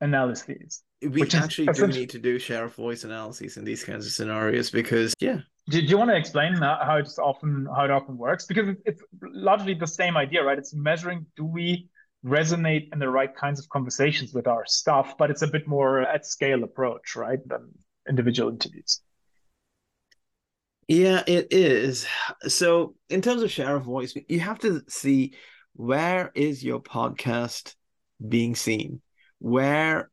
analyses. 0.00 0.82
We 1.02 1.22
actually 1.22 1.66
do 1.66 1.86
need 1.86 2.10
to 2.10 2.18
do 2.18 2.38
share 2.38 2.64
of 2.64 2.74
voice 2.74 3.04
analyses 3.04 3.56
in 3.56 3.64
these 3.64 3.84
kinds 3.84 4.06
of 4.06 4.12
scenarios 4.12 4.70
because, 4.70 5.14
yeah. 5.20 5.40
Do, 5.68 5.80
do 5.80 5.86
you 5.86 5.98
want 5.98 6.10
to 6.10 6.16
explain 6.16 6.54
how 6.54 6.96
it's 6.98 7.18
often 7.18 7.66
how 7.74 7.84
it 7.84 7.90
often 7.90 8.16
works? 8.16 8.46
Because 8.46 8.74
it's 8.86 9.02
largely 9.20 9.74
the 9.74 9.86
same 9.86 10.16
idea, 10.16 10.42
right? 10.42 10.58
It's 10.58 10.74
measuring 10.74 11.26
do 11.36 11.44
we 11.44 11.88
resonate 12.24 12.92
in 12.92 12.98
the 12.98 13.08
right 13.08 13.34
kinds 13.34 13.60
of 13.60 13.68
conversations 13.68 14.32
with 14.32 14.46
our 14.46 14.64
stuff, 14.66 15.16
but 15.18 15.30
it's 15.30 15.42
a 15.42 15.46
bit 15.46 15.66
more 15.68 16.00
at 16.00 16.26
scale 16.26 16.64
approach, 16.64 17.14
right, 17.14 17.38
than 17.46 17.70
individual 18.08 18.50
interviews. 18.50 19.00
Yeah, 20.88 21.22
it 21.26 21.48
is. 21.50 22.06
So, 22.46 22.94
in 23.10 23.20
terms 23.20 23.42
of 23.42 23.50
share 23.50 23.76
of 23.76 23.82
voice, 23.82 24.14
you 24.28 24.40
have 24.40 24.60
to 24.60 24.82
see 24.88 25.34
where 25.74 26.30
is 26.34 26.64
your 26.64 26.80
podcast 26.80 27.74
being 28.26 28.54
seen? 28.54 29.02
Where, 29.38 30.10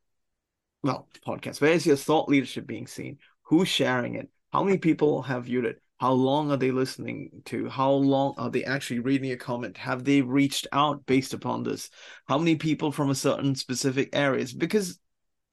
well, 0.84 1.08
podcast, 1.26 1.62
where 1.62 1.72
is 1.72 1.86
your 1.86 1.96
thought 1.96 2.28
leadership 2.28 2.66
being 2.66 2.86
seen? 2.86 3.18
Who's 3.44 3.68
sharing 3.68 4.16
it? 4.16 4.28
How 4.52 4.62
many 4.62 4.76
people 4.76 5.22
have 5.22 5.46
viewed 5.46 5.64
it? 5.64 5.80
How 5.98 6.12
long 6.12 6.52
are 6.52 6.58
they 6.58 6.72
listening 6.72 7.30
to? 7.46 7.70
How 7.70 7.90
long 7.90 8.34
are 8.36 8.50
they 8.50 8.64
actually 8.64 8.98
reading 8.98 9.32
a 9.32 9.36
comment? 9.36 9.78
Have 9.78 10.04
they 10.04 10.20
reached 10.20 10.66
out 10.72 11.06
based 11.06 11.32
upon 11.32 11.62
this? 11.62 11.88
How 12.28 12.36
many 12.36 12.56
people 12.56 12.92
from 12.92 13.08
a 13.08 13.14
certain 13.14 13.54
specific 13.54 14.10
areas? 14.12 14.52
Because 14.52 14.98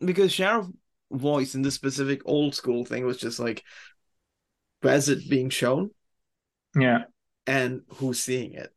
because 0.03 0.33
share 0.33 0.57
of 0.59 0.69
voice 1.11 1.55
in 1.55 1.61
this 1.61 1.75
specific 1.75 2.21
old 2.25 2.53
school 2.53 2.83
thing 2.83 3.05
was 3.05 3.17
just 3.17 3.39
like 3.39 3.63
where's 4.81 5.07
it 5.07 5.29
being 5.29 5.49
shown? 5.49 5.91
Yeah. 6.75 7.03
And 7.47 7.83
who's 7.87 8.19
seeing 8.19 8.53
it. 8.53 8.73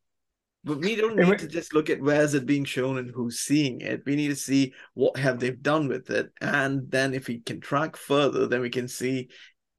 But 0.65 0.79
we 0.79 0.97
don't 0.97 1.17
need 1.17 1.39
to 1.39 1.47
just 1.47 1.75
look 1.75 1.91
at 1.91 2.01
where's 2.01 2.35
it 2.35 2.47
being 2.47 2.65
shown 2.65 2.99
and 2.99 3.11
who's 3.11 3.41
seeing 3.41 3.81
it. 3.81 4.03
We 4.07 4.17
need 4.17 4.29
to 4.29 4.37
see 4.37 4.73
what 4.95 5.17
have 5.19 5.39
they 5.39 5.51
done 5.51 5.89
with 5.89 6.11
it, 6.11 6.33
and 6.41 6.91
then 6.91 7.15
if 7.15 7.29
we 7.29 7.41
can 7.41 7.61
track 7.61 7.97
further, 7.97 8.47
then 8.47 8.61
we 8.61 8.71
can 8.71 8.89
see 8.89 9.29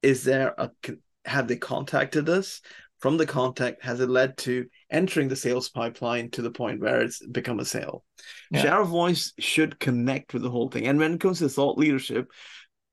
is 0.02 0.22
there 0.24 0.54
a 0.56 0.70
have 1.24 1.48
they 1.48 1.56
contacted 1.56 2.28
us? 2.28 2.60
From 3.00 3.18
the 3.18 3.26
contact, 3.26 3.84
has 3.84 4.00
it 4.00 4.08
led 4.08 4.38
to 4.38 4.66
entering 4.90 5.28
the 5.28 5.36
sales 5.36 5.68
pipeline 5.68 6.30
to 6.30 6.40
the 6.40 6.50
point 6.50 6.80
where 6.80 7.02
it's 7.02 7.24
become 7.26 7.60
a 7.60 7.64
sale? 7.64 8.04
Yeah. 8.50 8.62
Share 8.62 8.80
of 8.80 8.88
voice 8.88 9.34
should 9.38 9.78
connect 9.78 10.32
with 10.32 10.42
the 10.42 10.50
whole 10.50 10.70
thing. 10.70 10.86
And 10.86 10.98
when 10.98 11.12
it 11.12 11.20
comes 11.20 11.40
to 11.40 11.48
thought 11.50 11.76
leadership, 11.76 12.30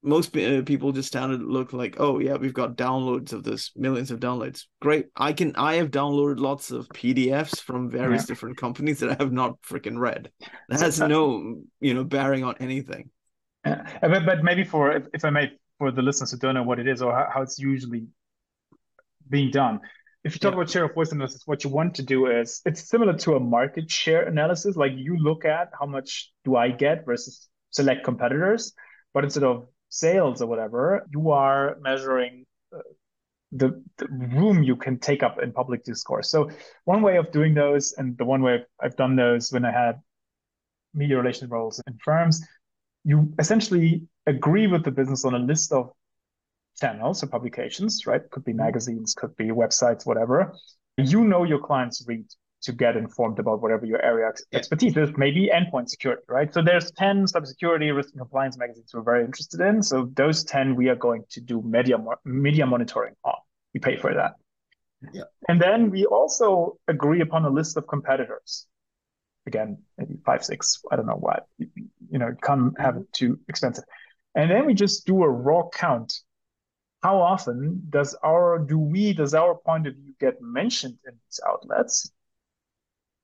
most 0.04 0.36
uh, 0.36 0.62
people 0.64 0.92
just 0.92 1.08
stand 1.08 1.32
and 1.32 1.48
look 1.48 1.74
like, 1.74 1.96
oh 2.00 2.20
yeah, 2.20 2.36
we've 2.36 2.54
got 2.54 2.76
downloads 2.76 3.34
of 3.34 3.44
this, 3.44 3.72
millions 3.76 4.12
of 4.12 4.20
downloads. 4.20 4.66
Great. 4.82 5.08
I 5.16 5.34
can 5.34 5.56
I 5.56 5.76
have 5.76 5.92
downloaded 5.92 6.40
lots 6.40 6.72
of 6.72 6.88
PDFs 6.90 7.62
from 7.62 7.90
various 7.90 8.24
yeah. 8.24 8.28
different 8.28 8.58
companies 8.58 9.00
that 9.00 9.12
I 9.12 9.24
have 9.24 9.32
not 9.32 9.62
freaking 9.62 9.98
read. 9.98 10.30
That 10.70 10.82
has 10.82 11.00
no 11.00 11.62
you 11.80 11.94
know 11.94 12.04
bearing 12.04 12.44
on 12.44 12.56
anything. 12.60 13.10
Yeah. 13.66 13.84
Uh, 14.02 14.10
but, 14.10 14.26
but 14.26 14.44
maybe 14.44 14.64
for 14.64 14.92
if, 14.92 15.08
if 15.14 15.26
I 15.26 15.30
may 15.30 15.52
for 15.80 15.92
the 15.92 16.02
listeners 16.02 16.32
who 16.32 16.38
don't 16.38 16.56
know 16.56 16.64
what 16.64 16.80
it 16.80 16.88
is 16.88 17.02
or 17.02 17.14
how, 17.14 17.30
how 17.34 17.42
it's 17.42 17.58
usually 17.58 18.08
being 19.30 19.52
done. 19.52 19.80
If 20.24 20.34
you 20.34 20.40
talk 20.40 20.54
yeah. 20.54 20.60
about 20.60 20.70
share 20.70 20.86
of 20.86 20.94
voice 20.94 21.12
analysis, 21.12 21.44
what 21.46 21.64
you 21.64 21.70
want 21.70 21.96
to 21.96 22.04
do 22.04 22.28
is 22.28 22.62
it's 22.66 22.88
similar 22.88 23.14
to 23.20 23.36
a 23.36 23.40
market 23.40 23.90
share 23.92 24.28
analysis. 24.28 24.76
Like 24.76 24.94
you 24.96 25.18
look 25.18 25.44
at 25.44 25.72
how 25.78 25.86
much 25.86 26.32
do 26.46 26.56
I 26.56 26.70
get 26.70 27.06
versus 27.06 27.50
select 27.72 28.06
competitors, 28.06 28.74
but 29.14 29.24
instead 29.24 29.44
of 29.44 29.68
sales 29.94 30.42
or 30.42 30.48
whatever, 30.48 31.06
you 31.12 31.30
are 31.30 31.78
measuring 31.80 32.46
uh, 32.76 32.80
the, 33.52 33.84
the, 33.98 34.08
room 34.10 34.64
you 34.64 34.76
can 34.76 34.98
take 34.98 35.22
up 35.22 35.38
in 35.42 35.52
public 35.52 35.84
discourse. 35.84 36.30
So 36.30 36.50
one 36.86 37.04
way 37.04 37.18
of 37.18 37.32
doing 37.32 37.54
those, 37.54 37.94
and 37.94 38.18
the 38.18 38.26
one 38.26 38.42
way 38.42 38.66
I've, 38.82 38.96
done 38.96 39.16
those 39.16 39.52
when 39.52 39.66
I 39.66 39.72
had 39.72 40.00
media 40.96 41.18
relations 41.18 41.52
roles 41.52 41.80
in 41.86 41.98
firms, 42.04 42.44
you 43.04 43.32
essentially 43.38 44.08
agree 44.26 44.66
with 44.66 44.84
the 44.84 44.92
business 44.92 45.26
on 45.26 45.36
a 45.36 45.40
list 45.40 45.72
of 45.72 45.92
channels 46.82 47.24
or 47.24 47.28
publications, 47.28 48.08
right? 48.08 48.28
Could 48.32 48.46
be 48.46 48.52
mm-hmm. 48.52 48.66
magazines, 48.66 49.14
could 49.14 49.36
be 49.38 49.50
websites, 49.50 50.08
whatever. 50.08 50.56
You 50.98 51.24
know 51.24 51.44
your 51.44 51.60
clients 51.60 52.04
read 52.08 52.26
to 52.64 52.72
get 52.72 52.96
informed 52.96 53.40
about 53.40 53.62
whatever 53.62 53.86
your 53.86 54.02
area 54.04 54.32
yeah. 54.52 54.58
expertise 54.58 54.96
is, 54.96 55.10
maybe 55.18 55.50
endpoint 55.54 55.90
security, 55.90 56.24
right? 56.28 56.54
So 56.54 56.62
there's 56.62 56.92
10 56.92 57.26
cybersecurity 57.26 57.96
risk 57.96 58.12
and 58.12 58.20
compliance 58.20 58.58
magazines 58.58 58.92
we're 58.94 59.02
very 59.02 59.26
interested 59.26 59.60
in. 59.60 59.84
So 59.84 60.10
those 60.16 60.44
10 60.46 60.76
we 60.76 60.90
are 60.90 60.96
going 60.96 61.24
to 61.32 61.42
do 61.42 61.62
media 61.62 61.98
media 62.26 62.66
monitoring 62.66 63.14
on. 63.24 63.36
We 63.74 63.80
pay 63.80 63.98
for 63.98 64.14
that. 64.14 64.36
Yeah. 65.14 65.24
And 65.50 65.62
then 65.62 65.90
we 65.90 66.06
also 66.06 66.78
agree 66.88 67.22
upon 67.22 67.44
a 67.44 67.50
list 67.50 67.76
of 67.76 67.88
competitors. 67.88 68.68
Again, 69.46 69.80
maybe 69.98 70.16
five, 70.26 70.46
six, 70.46 70.82
I 70.90 70.96
don't 70.96 71.06
know 71.06 71.16
what. 71.20 71.46
You, 71.58 71.68
you 72.10 72.20
know, 72.20 72.34
can't 72.42 72.80
have 72.80 72.96
it 72.96 73.12
too 73.12 73.40
expensive. 73.50 73.84
And 74.36 74.50
then 74.50 74.66
we 74.66 74.74
just 74.74 75.06
do 75.06 75.24
a 75.24 75.30
raw 75.30 75.64
count. 75.74 76.14
How 77.02 77.20
often 77.20 77.82
does 77.90 78.16
our 78.24 78.60
do 78.60 78.80
we 78.80 79.12
does 79.12 79.34
our 79.34 79.56
point 79.56 79.88
of 79.88 79.96
view 79.96 80.14
get 80.22 80.42
mentioned 80.42 80.98
in 81.06 81.14
these 81.14 81.42
outlets? 81.46 82.10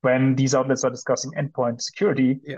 When 0.02 0.36
these 0.36 0.56
outlets 0.56 0.84
are 0.84 0.90
discussing 0.90 1.32
endpoint 1.38 1.82
security 1.82 2.40
yeah. 2.46 2.58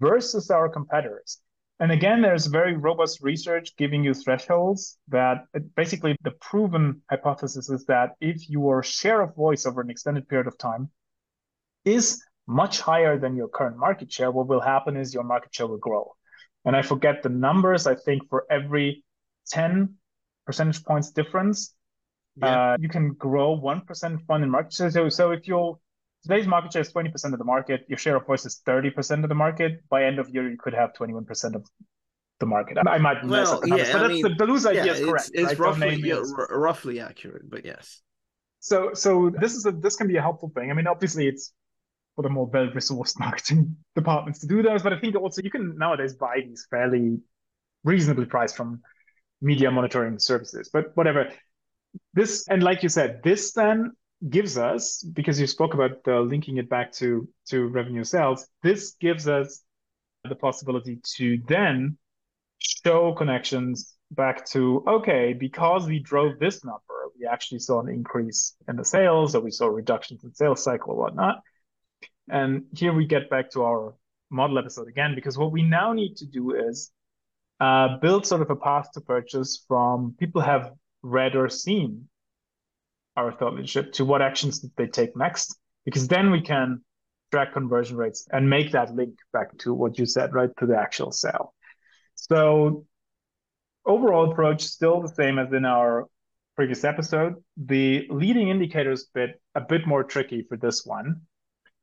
versus 0.00 0.50
our 0.50 0.68
competitors. 0.68 1.40
And 1.80 1.90
again, 1.90 2.22
there's 2.22 2.46
very 2.46 2.76
robust 2.76 3.22
research 3.22 3.76
giving 3.76 4.04
you 4.04 4.14
thresholds 4.14 4.98
that 5.08 5.46
basically 5.74 6.16
the 6.22 6.30
proven 6.32 7.02
hypothesis 7.10 7.68
is 7.70 7.84
that 7.86 8.10
if 8.20 8.48
your 8.48 8.82
share 8.84 9.20
of 9.20 9.34
voice 9.34 9.66
over 9.66 9.80
an 9.80 9.90
extended 9.90 10.28
period 10.28 10.46
of 10.46 10.56
time 10.58 10.90
is 11.84 12.22
much 12.46 12.80
higher 12.80 13.18
than 13.18 13.34
your 13.34 13.48
current 13.48 13.76
market 13.76 14.12
share, 14.12 14.30
what 14.30 14.46
will 14.46 14.60
happen 14.60 14.96
is 14.96 15.12
your 15.12 15.24
market 15.24 15.52
share 15.54 15.66
will 15.66 15.78
grow. 15.78 16.12
And 16.64 16.76
I 16.76 16.82
forget 16.82 17.22
the 17.22 17.30
numbers. 17.30 17.86
I 17.86 17.96
think 17.96 18.28
for 18.28 18.46
every 18.50 19.04
10 19.48 19.94
percentage 20.46 20.84
points 20.84 21.10
difference, 21.10 21.74
yeah. 22.36 22.74
uh, 22.74 22.76
you 22.78 22.88
can 22.88 23.14
grow 23.14 23.58
1% 23.58 24.26
fund 24.26 24.44
in 24.44 24.50
market 24.50 24.72
share. 24.72 24.90
So, 24.90 25.08
so 25.08 25.32
if 25.32 25.48
you're 25.48 25.78
today's 26.22 26.46
market 26.46 26.72
share 26.72 26.82
is 26.82 26.92
20% 26.92 27.32
of 27.32 27.38
the 27.38 27.44
market. 27.44 27.84
Your 27.88 27.98
share 27.98 28.16
of 28.16 28.26
voice 28.26 28.46
is 28.46 28.60
30% 28.66 29.22
of 29.22 29.28
the 29.28 29.34
market. 29.34 29.82
By 29.88 30.04
end 30.04 30.18
of 30.18 30.28
year, 30.30 30.48
you 30.48 30.56
could 30.58 30.74
have 30.74 30.92
21% 30.92 31.54
of 31.54 31.66
the 32.40 32.46
market. 32.46 32.78
I 32.86 32.98
might 32.98 33.24
mess 33.24 33.48
well, 33.48 33.54
up 33.54 33.60
the 33.62 33.68
numbers, 33.68 33.88
yeah, 33.88 33.92
but 33.92 33.98
I 33.98 34.08
that's 34.08 34.14
mean, 34.14 34.22
the, 34.22 34.34
the 34.34 34.46
loose 34.46 34.66
idea 34.66 34.86
yeah, 34.86 34.92
is 34.92 35.00
correct. 35.00 35.30
It's, 35.34 35.48
right? 35.48 35.58
roughly, 35.58 35.96
yeah, 35.96 36.22
r- 36.38 36.58
roughly 36.58 37.00
accurate, 37.00 37.48
but 37.48 37.64
yes. 37.64 38.02
So, 38.60 38.94
so 38.94 39.30
this 39.40 39.54
is 39.54 39.66
a 39.66 39.72
this 39.72 39.96
can 39.96 40.06
be 40.08 40.16
a 40.16 40.22
helpful 40.22 40.52
thing. 40.54 40.70
I 40.70 40.74
mean, 40.74 40.86
obviously, 40.86 41.26
it's 41.26 41.52
for 42.14 42.22
the 42.22 42.28
more 42.28 42.46
well-resourced 42.46 43.18
marketing 43.18 43.76
departments 43.94 44.40
to 44.40 44.46
do 44.46 44.62
those, 44.62 44.82
but 44.82 44.92
I 44.92 44.98
think 44.98 45.16
also 45.16 45.42
you 45.42 45.50
can 45.50 45.76
nowadays 45.78 46.14
buy 46.14 46.40
these 46.46 46.66
fairly 46.70 47.18
reasonably 47.84 48.26
priced 48.26 48.56
from 48.56 48.80
media 49.40 49.70
monitoring 49.70 50.18
services. 50.18 50.70
But 50.72 50.96
whatever, 50.96 51.30
this 52.14 52.46
and 52.48 52.62
like 52.62 52.82
you 52.82 52.88
said, 52.88 53.20
this 53.22 53.52
then 53.52 53.92
gives 54.28 54.56
us, 54.56 55.02
because 55.02 55.40
you 55.40 55.46
spoke 55.46 55.74
about 55.74 55.98
uh, 56.06 56.20
linking 56.20 56.58
it 56.58 56.68
back 56.68 56.92
to, 56.92 57.28
to 57.48 57.66
revenue 57.66 58.04
sales, 58.04 58.46
this 58.62 58.96
gives 59.00 59.26
us 59.26 59.62
the 60.28 60.34
possibility 60.34 61.00
to 61.16 61.42
then 61.48 61.96
show 62.58 63.12
connections 63.14 63.94
back 64.12 64.46
to, 64.46 64.84
okay, 64.86 65.32
because 65.32 65.86
we 65.86 65.98
drove 65.98 66.38
this 66.38 66.64
number, 66.64 66.80
we 67.18 67.26
actually 67.26 67.58
saw 67.58 67.80
an 67.80 67.88
increase 67.88 68.54
in 68.68 68.76
the 68.76 68.84
sales, 68.84 69.34
or 69.34 69.40
we 69.40 69.50
saw 69.50 69.66
reductions 69.66 70.22
in 70.22 70.32
sales 70.34 70.62
cycle 70.62 70.92
or 70.92 70.96
whatnot. 70.96 71.40
And 72.30 72.64
here 72.76 72.92
we 72.92 73.06
get 73.06 73.28
back 73.28 73.50
to 73.50 73.64
our 73.64 73.94
model 74.30 74.58
episode 74.58 74.88
again, 74.88 75.14
because 75.14 75.36
what 75.36 75.50
we 75.50 75.62
now 75.62 75.92
need 75.92 76.16
to 76.16 76.26
do 76.26 76.54
is 76.54 76.92
uh, 77.58 77.98
build 77.98 78.26
sort 78.26 78.42
of 78.42 78.50
a 78.50 78.56
path 78.56 78.92
to 78.92 79.00
purchase 79.00 79.64
from 79.66 80.14
people 80.18 80.40
have 80.40 80.72
read 81.02 81.34
or 81.34 81.48
seen 81.48 82.08
our 83.16 83.32
thought 83.32 83.54
leadership 83.54 83.92
to 83.92 84.04
what 84.04 84.22
actions 84.22 84.60
did 84.60 84.70
they 84.76 84.86
take 84.86 85.16
next? 85.16 85.58
Because 85.84 86.08
then 86.08 86.30
we 86.30 86.40
can 86.40 86.82
track 87.30 87.52
conversion 87.52 87.96
rates 87.96 88.26
and 88.32 88.48
make 88.48 88.72
that 88.72 88.94
link 88.94 89.14
back 89.32 89.56
to 89.58 89.72
what 89.72 89.98
you 89.98 90.06
said 90.06 90.34
right 90.34 90.50
to 90.58 90.66
the 90.66 90.76
actual 90.76 91.10
sale 91.10 91.54
so 92.14 92.86
overall 93.84 94.30
approach 94.30 94.62
still 94.62 95.00
the 95.00 95.08
same 95.08 95.38
as 95.38 95.52
in 95.52 95.64
our 95.64 96.06
previous 96.54 96.84
episode. 96.84 97.34
The 97.56 98.06
leading 98.10 98.48
indicators 98.48 99.06
bit 99.12 99.40
a 99.54 99.60
bit 99.60 99.86
more 99.86 100.04
tricky 100.04 100.44
for 100.48 100.56
this 100.56 100.84
one. 100.84 101.22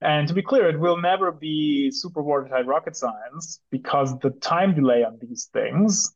And 0.02 0.28
to 0.30 0.34
be 0.34 0.42
clear, 0.42 0.70
it 0.70 0.80
will 0.80 0.96
never 0.96 1.32
be 1.32 1.92
super 1.92 2.22
watertight 2.24 2.66
rocket 2.66 2.96
science 2.96 3.60
because 3.70 4.18
the 4.20 4.30
time 4.30 4.74
delay 4.74 5.04
on 5.04 5.18
these 5.22 5.50
things 5.52 6.16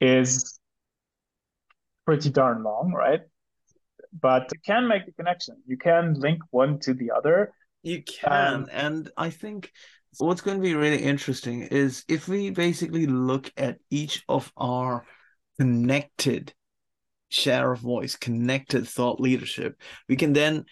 is 0.00 0.58
pretty 2.06 2.30
darn 2.30 2.62
long, 2.62 2.92
right? 2.92 3.20
But 4.20 4.48
you 4.52 4.60
can 4.64 4.86
make 4.86 5.06
the 5.06 5.12
connection. 5.12 5.56
You 5.66 5.76
can 5.76 6.14
link 6.14 6.40
one 6.50 6.78
to 6.80 6.94
the 6.94 7.10
other. 7.10 7.52
You 7.82 8.02
can. 8.02 8.54
Um, 8.54 8.68
and 8.72 9.10
I 9.16 9.30
think 9.30 9.72
what's 10.18 10.40
going 10.40 10.56
to 10.56 10.62
be 10.62 10.74
really 10.74 11.02
interesting 11.02 11.62
is 11.62 12.04
if 12.08 12.28
we 12.28 12.50
basically 12.50 13.06
look 13.06 13.52
at 13.56 13.78
each 13.90 14.22
of 14.28 14.52
our 14.56 15.04
connected 15.58 16.54
share 17.30 17.72
of 17.72 17.80
voice, 17.80 18.16
connected 18.16 18.86
thought 18.86 19.20
leadership, 19.20 19.80
we 20.08 20.16
can 20.16 20.32
then 20.32 20.64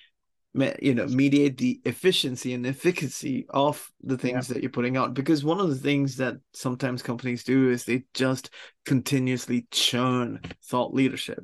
you 0.81 0.95
know 0.95 1.07
mediate 1.07 1.57
the 1.57 1.81
efficiency 1.85 2.53
and 2.53 2.67
efficacy 2.67 3.47
of 3.49 3.91
the 4.03 4.19
things 4.19 4.49
yeah. 4.49 4.55
that 4.55 4.63
you're 4.63 4.71
putting 4.71 4.99
out 4.99 5.15
because 5.15 5.43
one 5.43 5.59
of 5.59 5.71
the 5.71 5.77
things 5.77 6.17
that 6.17 6.37
sometimes 6.53 7.03
companies 7.03 7.43
do 7.43 7.71
is 7.71 7.85
they 7.85 8.05
just 8.13 8.51
continuously 8.85 9.67
churn 9.71 10.41
thought 10.65 10.93
leadership 10.93 11.43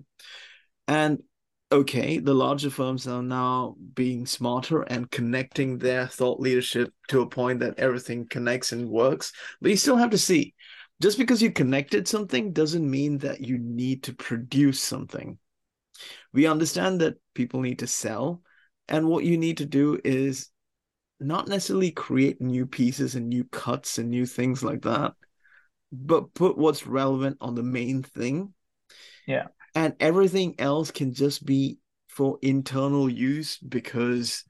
and 0.86 1.22
okay 1.70 2.18
the 2.18 2.32
larger 2.34 2.70
firms 2.70 3.06
are 3.06 3.22
now 3.22 3.76
being 3.94 4.24
smarter 4.24 4.82
and 4.82 5.10
connecting 5.10 5.78
their 5.78 6.06
thought 6.06 6.40
leadership 6.40 6.92
to 7.08 7.20
a 7.20 7.28
point 7.28 7.60
that 7.60 7.78
everything 7.78 8.26
connects 8.26 8.72
and 8.72 8.88
works 8.88 9.32
but 9.60 9.70
you 9.70 9.76
still 9.76 9.96
have 9.96 10.10
to 10.10 10.18
see 10.18 10.54
just 11.00 11.18
because 11.18 11.42
you 11.42 11.52
connected 11.52 12.08
something 12.08 12.52
doesn't 12.52 12.90
mean 12.90 13.18
that 13.18 13.40
you 13.40 13.58
need 13.58 14.02
to 14.02 14.14
produce 14.14 14.80
something 14.80 15.38
we 16.32 16.46
understand 16.46 17.00
that 17.00 17.16
people 17.34 17.60
need 17.60 17.80
to 17.80 17.86
sell 17.86 18.40
and 18.88 19.06
what 19.06 19.24
you 19.24 19.36
need 19.36 19.58
to 19.58 19.66
do 19.66 20.00
is 20.02 20.50
not 21.20 21.48
necessarily 21.48 21.90
create 21.90 22.40
new 22.40 22.66
pieces 22.66 23.14
and 23.14 23.28
new 23.28 23.44
cuts 23.44 23.98
and 23.98 24.08
new 24.08 24.24
things 24.24 24.62
like 24.62 24.82
that, 24.82 25.12
but 25.92 26.32
put 26.34 26.56
what's 26.56 26.86
relevant 26.86 27.36
on 27.40 27.54
the 27.54 27.62
main 27.62 28.02
thing. 28.02 28.54
Yeah. 29.26 29.48
And 29.78 29.94
everything 30.00 30.56
else 30.58 30.90
can 30.90 31.14
just 31.14 31.46
be 31.46 31.78
for 32.08 32.36
internal 32.42 33.08
use 33.08 33.58
because 33.58 34.42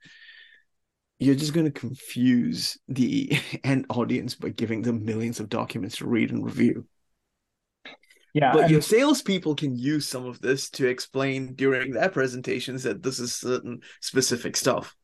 you're 1.19 1.35
just 1.35 1.53
going 1.53 1.71
to 1.71 1.81
confuse 1.81 2.79
the 2.89 3.39
end 3.63 3.85
audience 3.91 4.37
by 4.37 4.49
giving 4.49 4.81
them 4.81 5.05
millions 5.05 5.39
of 5.39 5.51
documents 5.51 5.99
to 5.99 6.09
read 6.09 6.31
and 6.31 6.43
review. 6.43 6.87
Yeah, 8.33 8.55
but 8.55 8.63
and... 8.63 8.71
your 8.71 8.81
salespeople 8.81 9.55
can 9.55 9.77
use 9.77 10.09
some 10.09 10.25
of 10.25 10.41
this 10.41 10.71
to 10.71 10.87
explain 10.87 11.53
during 11.53 11.93
their 11.93 12.09
presentations 12.09 12.85
that 12.85 13.03
this 13.03 13.21
is 13.21 13.35
certain 13.35 13.81
specific 14.01 14.57
stuff. 14.57 14.97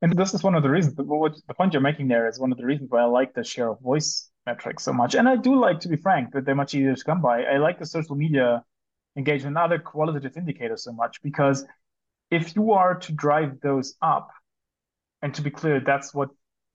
And 0.00 0.16
this 0.16 0.32
is 0.32 0.42
one 0.42 0.54
of 0.54 0.62
the 0.62 0.70
reasons. 0.70 0.94
What 0.96 1.34
the 1.46 1.52
point 1.52 1.74
you're 1.74 1.82
making 1.82 2.08
there 2.08 2.26
is 2.26 2.40
one 2.40 2.52
of 2.52 2.56
the 2.56 2.64
reasons 2.64 2.90
why 2.90 3.02
I 3.02 3.04
like 3.04 3.34
the 3.34 3.44
share 3.44 3.68
of 3.68 3.82
voice 3.82 4.30
metrics 4.46 4.82
so 4.82 4.94
much. 4.94 5.14
And 5.14 5.28
I 5.28 5.36
do 5.36 5.60
like, 5.60 5.78
to 5.80 5.90
be 5.90 5.96
frank, 5.96 6.32
that 6.32 6.46
they're 6.46 6.54
much 6.54 6.72
easier 6.72 6.96
to 6.96 7.04
come 7.04 7.20
by. 7.20 7.42
I 7.42 7.58
like 7.58 7.78
the 7.78 7.84
social 7.84 8.16
media 8.16 8.64
engagement, 9.16 9.56
other 9.56 9.78
qualitative 9.78 10.36
indicators 10.36 10.84
so 10.84 10.92
much 10.92 11.22
because 11.22 11.64
if 12.30 12.54
you 12.54 12.72
are 12.72 12.94
to 12.94 13.12
drive 13.12 13.60
those 13.60 13.94
up, 14.00 14.30
and 15.22 15.34
to 15.34 15.42
be 15.42 15.50
clear, 15.50 15.80
that's 15.80 16.14
what 16.14 16.30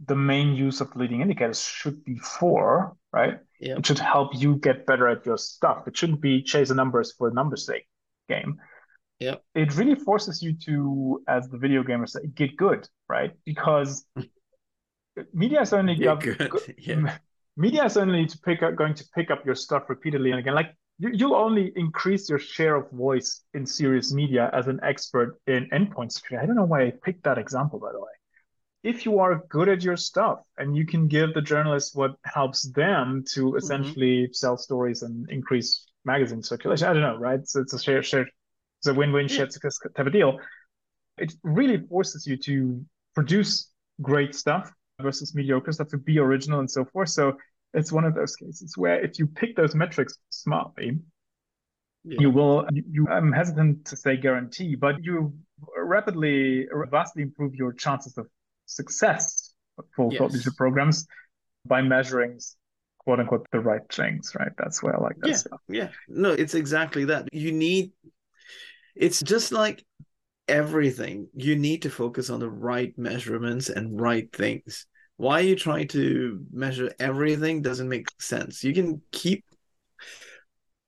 the 0.05 0.15
main 0.15 0.55
use 0.55 0.81
of 0.81 0.95
leading 0.95 1.21
indicators 1.21 1.61
should 1.61 2.03
be 2.03 2.17
for, 2.17 2.95
right? 3.13 3.39
Yep. 3.59 3.79
It 3.79 3.85
should 3.85 3.99
help 3.99 4.35
you 4.35 4.57
get 4.57 4.85
better 4.85 5.07
at 5.07 5.25
your 5.25 5.37
stuff. 5.37 5.87
It 5.87 5.95
shouldn't 5.95 6.21
be 6.21 6.43
chase 6.43 6.69
the 6.69 6.75
numbers 6.75 7.13
for 7.13 7.31
numbers' 7.31 7.65
sake 7.65 7.87
game. 8.27 8.59
Yeah. 9.19 9.35
It 9.53 9.75
really 9.77 9.95
forces 9.95 10.41
you 10.41 10.53
to, 10.65 11.23
as 11.27 11.47
the 11.47 11.57
video 11.57 11.83
gamers 11.83 12.09
say, 12.09 12.27
get 12.27 12.57
good, 12.57 12.87
right? 13.07 13.31
Because 13.45 14.05
media 15.33 15.61
is 15.61 15.71
only 15.71 15.95
get 15.95 16.19
good. 16.19 16.75
yeah. 16.77 17.17
media 17.57 17.85
is 17.85 17.95
only 17.95 18.25
to 18.25 18.37
pick 18.39 18.61
up 18.61 18.75
going 18.75 18.93
to 18.95 19.05
pick 19.15 19.31
up 19.31 19.45
your 19.45 19.55
stuff 19.55 19.83
repeatedly 19.87 20.31
and 20.31 20.39
again. 20.39 20.53
Like 20.53 20.75
you'll 20.99 21.35
only 21.35 21.71
increase 21.75 22.29
your 22.29 22.39
share 22.39 22.75
of 22.75 22.89
voice 22.91 23.41
in 23.53 23.65
serious 23.65 24.13
media 24.13 24.49
as 24.53 24.67
an 24.67 24.79
expert 24.83 25.39
in 25.47 25.69
endpoint 25.71 26.11
security. 26.11 26.43
I 26.43 26.47
don't 26.47 26.55
know 26.55 26.65
why 26.65 26.83
I 26.83 26.93
picked 27.03 27.23
that 27.23 27.37
example, 27.37 27.79
by 27.79 27.91
the 27.91 27.99
way 27.99 28.07
if 28.85 29.03
you 29.03 29.17
are 29.17 29.43
good 29.49 29.67
at 29.67 29.83
your 29.83 29.97
stuff 29.97 30.41
and 30.59 30.77
you 30.77 30.85
can 30.85 31.07
give 31.07 31.33
the 31.33 31.41
journalists 31.41 31.95
what 31.95 32.11
helps 32.23 32.71
them 32.73 33.25
to 33.33 33.45
mm-hmm. 33.45 33.57
essentially 33.57 34.23
mm-hmm. 34.25 34.33
sell 34.33 34.55
stories 34.55 35.01
and 35.01 35.27
increase 35.31 35.87
magazine 36.05 36.43
circulation, 36.43 36.87
I 36.87 36.93
don't 36.93 37.01
know, 37.01 37.17
right? 37.17 37.45
So 37.47 37.61
it's 37.61 37.73
a 37.73 37.79
share, 37.81 38.03
share, 38.03 38.27
it's 38.79 38.87
a 38.87 38.93
win-win 38.93 39.27
yeah. 39.27 39.37
shared 39.37 39.53
success 39.53 39.79
type 39.97 40.05
of 40.05 40.13
deal. 40.13 40.39
It 41.17 41.33
really 41.41 41.79
forces 41.79 42.27
you 42.27 42.37
to 42.37 42.85
produce 43.15 43.71
great 44.03 44.35
stuff 44.35 44.71
versus 45.01 45.33
mediocre 45.33 45.71
stuff 45.71 45.87
to 45.87 45.97
be 45.97 46.19
original 46.19 46.59
and 46.59 46.69
so 46.69 46.85
forth. 46.85 47.09
So 47.09 47.37
it's 47.75 47.91
one 47.91 48.05
of 48.05 48.15
those 48.15 48.35
cases 48.35 48.77
where 48.77 49.03
if 49.03 49.19
you 49.19 49.27
pick 49.27 49.55
those 49.55 49.75
metrics 49.75 50.17
smartly, 50.29 50.99
yeah. 52.03 52.17
you 52.19 52.31
will. 52.31 52.65
You, 52.71 52.83
you, 52.89 53.07
I'm 53.09 53.31
hesitant 53.31 53.85
to 53.85 53.97
say 53.97 54.17
guarantee, 54.17 54.75
but 54.75 55.03
you 55.03 55.33
rapidly, 55.77 56.67
vastly 56.89 57.23
improve 57.23 57.55
your 57.55 57.73
chances 57.73 58.17
of 58.17 58.27
success 58.65 59.53
for 59.95 60.11
yes. 60.11 60.21
leadership 60.21 60.53
programs 60.55 61.05
by 61.65 61.81
measuring 61.81 62.39
quote 62.99 63.19
unquote 63.19 63.45
the 63.51 63.59
right 63.59 63.81
things, 63.91 64.33
right? 64.37 64.51
That's 64.57 64.81
where 64.81 64.95
I 64.95 65.01
like 65.01 65.17
that 65.17 65.29
yeah, 65.29 65.35
stuff. 65.35 65.61
Yeah. 65.67 65.89
No, 66.07 66.31
it's 66.31 66.55
exactly 66.55 67.05
that. 67.05 67.27
You 67.31 67.51
need 67.51 67.91
it's 68.95 69.21
just 69.21 69.51
like 69.51 69.83
everything. 70.47 71.27
You 71.35 71.55
need 71.55 71.83
to 71.83 71.89
focus 71.89 72.29
on 72.29 72.39
the 72.39 72.49
right 72.49 72.97
measurements 72.97 73.69
and 73.69 73.99
right 73.99 74.31
things. 74.31 74.87
Why 75.17 75.39
you 75.41 75.55
trying 75.55 75.87
to 75.89 76.45
measure 76.51 76.93
everything 76.99 77.61
doesn't 77.61 77.89
make 77.89 78.07
sense. 78.19 78.63
You 78.63 78.73
can 78.73 79.01
keep 79.11 79.45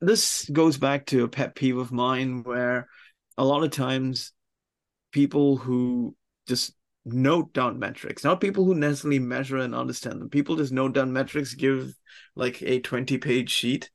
this 0.00 0.48
goes 0.50 0.76
back 0.76 1.06
to 1.06 1.24
a 1.24 1.28
pet 1.28 1.54
peeve 1.54 1.76
of 1.76 1.90
mine 1.90 2.42
where 2.44 2.88
a 3.36 3.44
lot 3.44 3.64
of 3.64 3.70
times 3.70 4.32
people 5.12 5.56
who 5.56 6.14
just 6.46 6.74
note 7.04 7.52
down 7.52 7.78
metrics, 7.78 8.24
not 8.24 8.40
people 8.40 8.64
who 8.64 8.74
necessarily 8.74 9.18
measure 9.18 9.56
and 9.56 9.74
understand 9.74 10.20
them. 10.20 10.28
People 10.28 10.56
just 10.56 10.72
note 10.72 10.94
down 10.94 11.12
metrics, 11.12 11.54
give 11.54 11.92
like 12.36 12.62
a 12.62 12.80
20 12.80 13.18
page 13.18 13.50
sheet 13.50 13.90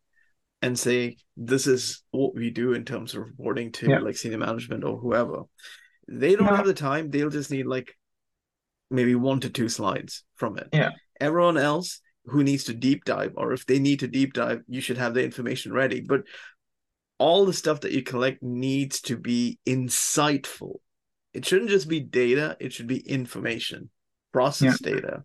and 0.61 0.77
say, 0.77 1.17
this 1.37 1.67
is 1.67 2.03
what 2.11 2.35
we 2.35 2.49
do 2.49 2.73
in 2.73 2.85
terms 2.85 3.13
of 3.13 3.21
reporting 3.21 3.71
to 3.73 3.89
yeah. 3.89 3.99
like 3.99 4.17
senior 4.17 4.37
management 4.37 4.83
or 4.83 4.97
whoever. 4.97 5.43
They 6.07 6.35
don't 6.35 6.47
yeah. 6.47 6.57
have 6.57 6.65
the 6.65 6.73
time. 6.73 7.09
They'll 7.09 7.29
just 7.29 7.51
need 7.51 7.65
like 7.65 7.95
maybe 8.93 9.15
one 9.15 9.39
to 9.41 9.49
two 9.49 9.69
slides 9.69 10.23
from 10.35 10.57
it. 10.57 10.69
Yeah. 10.71 10.91
Everyone 11.19 11.57
else 11.57 12.01
who 12.25 12.43
needs 12.43 12.65
to 12.65 12.73
deep 12.73 13.03
dive, 13.03 13.33
or 13.35 13.51
if 13.51 13.65
they 13.65 13.79
need 13.79 13.99
to 13.99 14.07
deep 14.07 14.33
dive, 14.33 14.61
you 14.67 14.79
should 14.79 14.97
have 14.97 15.13
the 15.13 15.23
information 15.23 15.73
ready. 15.73 16.01
But 16.01 16.23
all 17.17 17.45
the 17.45 17.53
stuff 17.53 17.81
that 17.81 17.91
you 17.91 18.03
collect 18.03 18.41
needs 18.41 19.01
to 19.01 19.17
be 19.17 19.59
insightful 19.65 20.77
it 21.33 21.45
shouldn't 21.45 21.71
just 21.71 21.89
be 21.89 21.99
data, 21.99 22.55
it 22.59 22.73
should 22.73 22.87
be 22.87 22.99
information, 22.99 23.89
process 24.31 24.79
yeah. 24.81 24.93
data. 24.93 25.23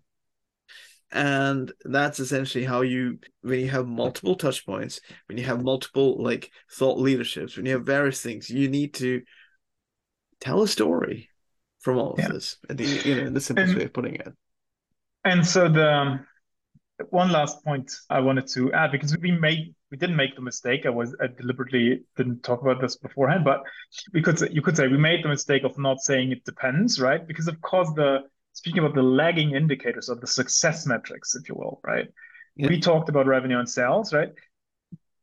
And 1.11 1.72
that's 1.85 2.20
essentially 2.20 2.64
how 2.64 2.83
you, 2.83 3.18
when 3.42 3.61
you 3.61 3.68
have 3.70 3.87
multiple 3.87 4.35
touch 4.35 4.66
points, 4.66 5.00
when 5.26 5.38
you 5.38 5.44
have 5.44 5.62
multiple 5.62 6.22
like 6.22 6.50
thought 6.72 6.98
leaderships, 6.98 7.57
when 7.57 7.66
you 7.66 7.72
have 7.72 7.87
various 7.87 8.20
things, 8.20 8.50
you 8.50 8.68
need 8.68 8.94
to 8.94 9.22
tell 10.40 10.62
a 10.62 10.68
story 10.68 11.27
from 11.88 11.96
all 11.96 12.12
of 12.12 12.18
yeah. 12.18 12.29
this. 12.29 12.59
The, 12.68 12.85
you 12.85 13.14
know, 13.14 13.31
the 13.31 13.40
simplest 13.40 13.70
and, 13.70 13.79
way 13.79 13.85
of 13.87 13.94
putting 13.94 14.16
it. 14.16 14.35
And 15.24 15.46
so 15.46 15.70
the 15.70 15.90
um, 15.90 16.27
one 17.09 17.33
last 17.33 17.64
point 17.64 17.90
I 18.11 18.20
wanted 18.20 18.46
to 18.48 18.70
add 18.74 18.92
because 18.92 19.16
we 19.16 19.33
made 19.33 19.74
we 19.90 19.96
didn't 19.96 20.16
make 20.16 20.37
the 20.37 20.42
mistake. 20.42 20.85
I 20.85 20.90
was 20.90 21.16
I 21.18 21.29
deliberately 21.29 22.03
didn't 22.14 22.42
talk 22.42 22.61
about 22.61 22.79
this 22.83 22.96
beforehand, 22.96 23.42
but 23.42 23.62
we 24.12 24.20
could 24.20 24.38
you 24.53 24.61
could 24.61 24.77
say 24.77 24.87
we 24.87 24.98
made 24.98 25.24
the 25.24 25.31
mistake 25.31 25.64
of 25.64 25.79
not 25.79 26.01
saying 26.01 26.31
it 26.31 26.44
depends, 26.44 27.01
right? 27.01 27.27
Because 27.27 27.48
of 27.48 27.59
course 27.62 27.88
the 27.96 28.18
speaking 28.53 28.81
about 28.81 28.94
the 28.94 29.03
lagging 29.03 29.53
indicators 29.55 30.11
or 30.11 30.16
the 30.16 30.27
success 30.27 30.87
metrics, 30.87 31.35
if 31.35 31.48
you 31.48 31.55
will, 31.55 31.81
right? 31.85 32.09
Yeah. 32.57 32.68
We 32.68 32.81
talked 32.81 33.09
about 33.09 33.27
revenue 33.27 33.59
and 33.59 33.68
sales, 33.68 34.12
right? 34.12 34.31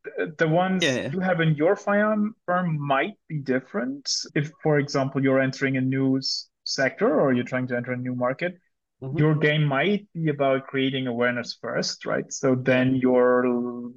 The, 0.04 0.34
the 0.36 0.48
ones 0.48 0.82
yeah. 0.82 1.10
you 1.12 1.20
have 1.20 1.40
in 1.40 1.54
your 1.54 1.76
firm 1.76 2.34
might 2.48 3.14
be 3.28 3.38
different. 3.38 4.10
If, 4.34 4.50
for 4.62 4.78
example, 4.78 5.22
you're 5.22 5.40
entering 5.40 5.76
a 5.76 5.80
new 5.80 6.20
sector 6.66 7.20
or 7.20 7.32
you're 7.32 7.44
trying 7.44 7.66
to 7.68 7.76
enter 7.76 7.92
a 7.92 7.96
new 7.96 8.14
market, 8.14 8.58
Mm-hmm. 9.02 9.18
your 9.18 9.34
game 9.34 9.64
might 9.64 10.08
be 10.14 10.30
about 10.30 10.66
creating 10.68 11.06
awareness 11.06 11.58
first, 11.60 12.06
right? 12.06 12.32
So 12.32 12.54
then 12.54 12.94
your 12.96 13.92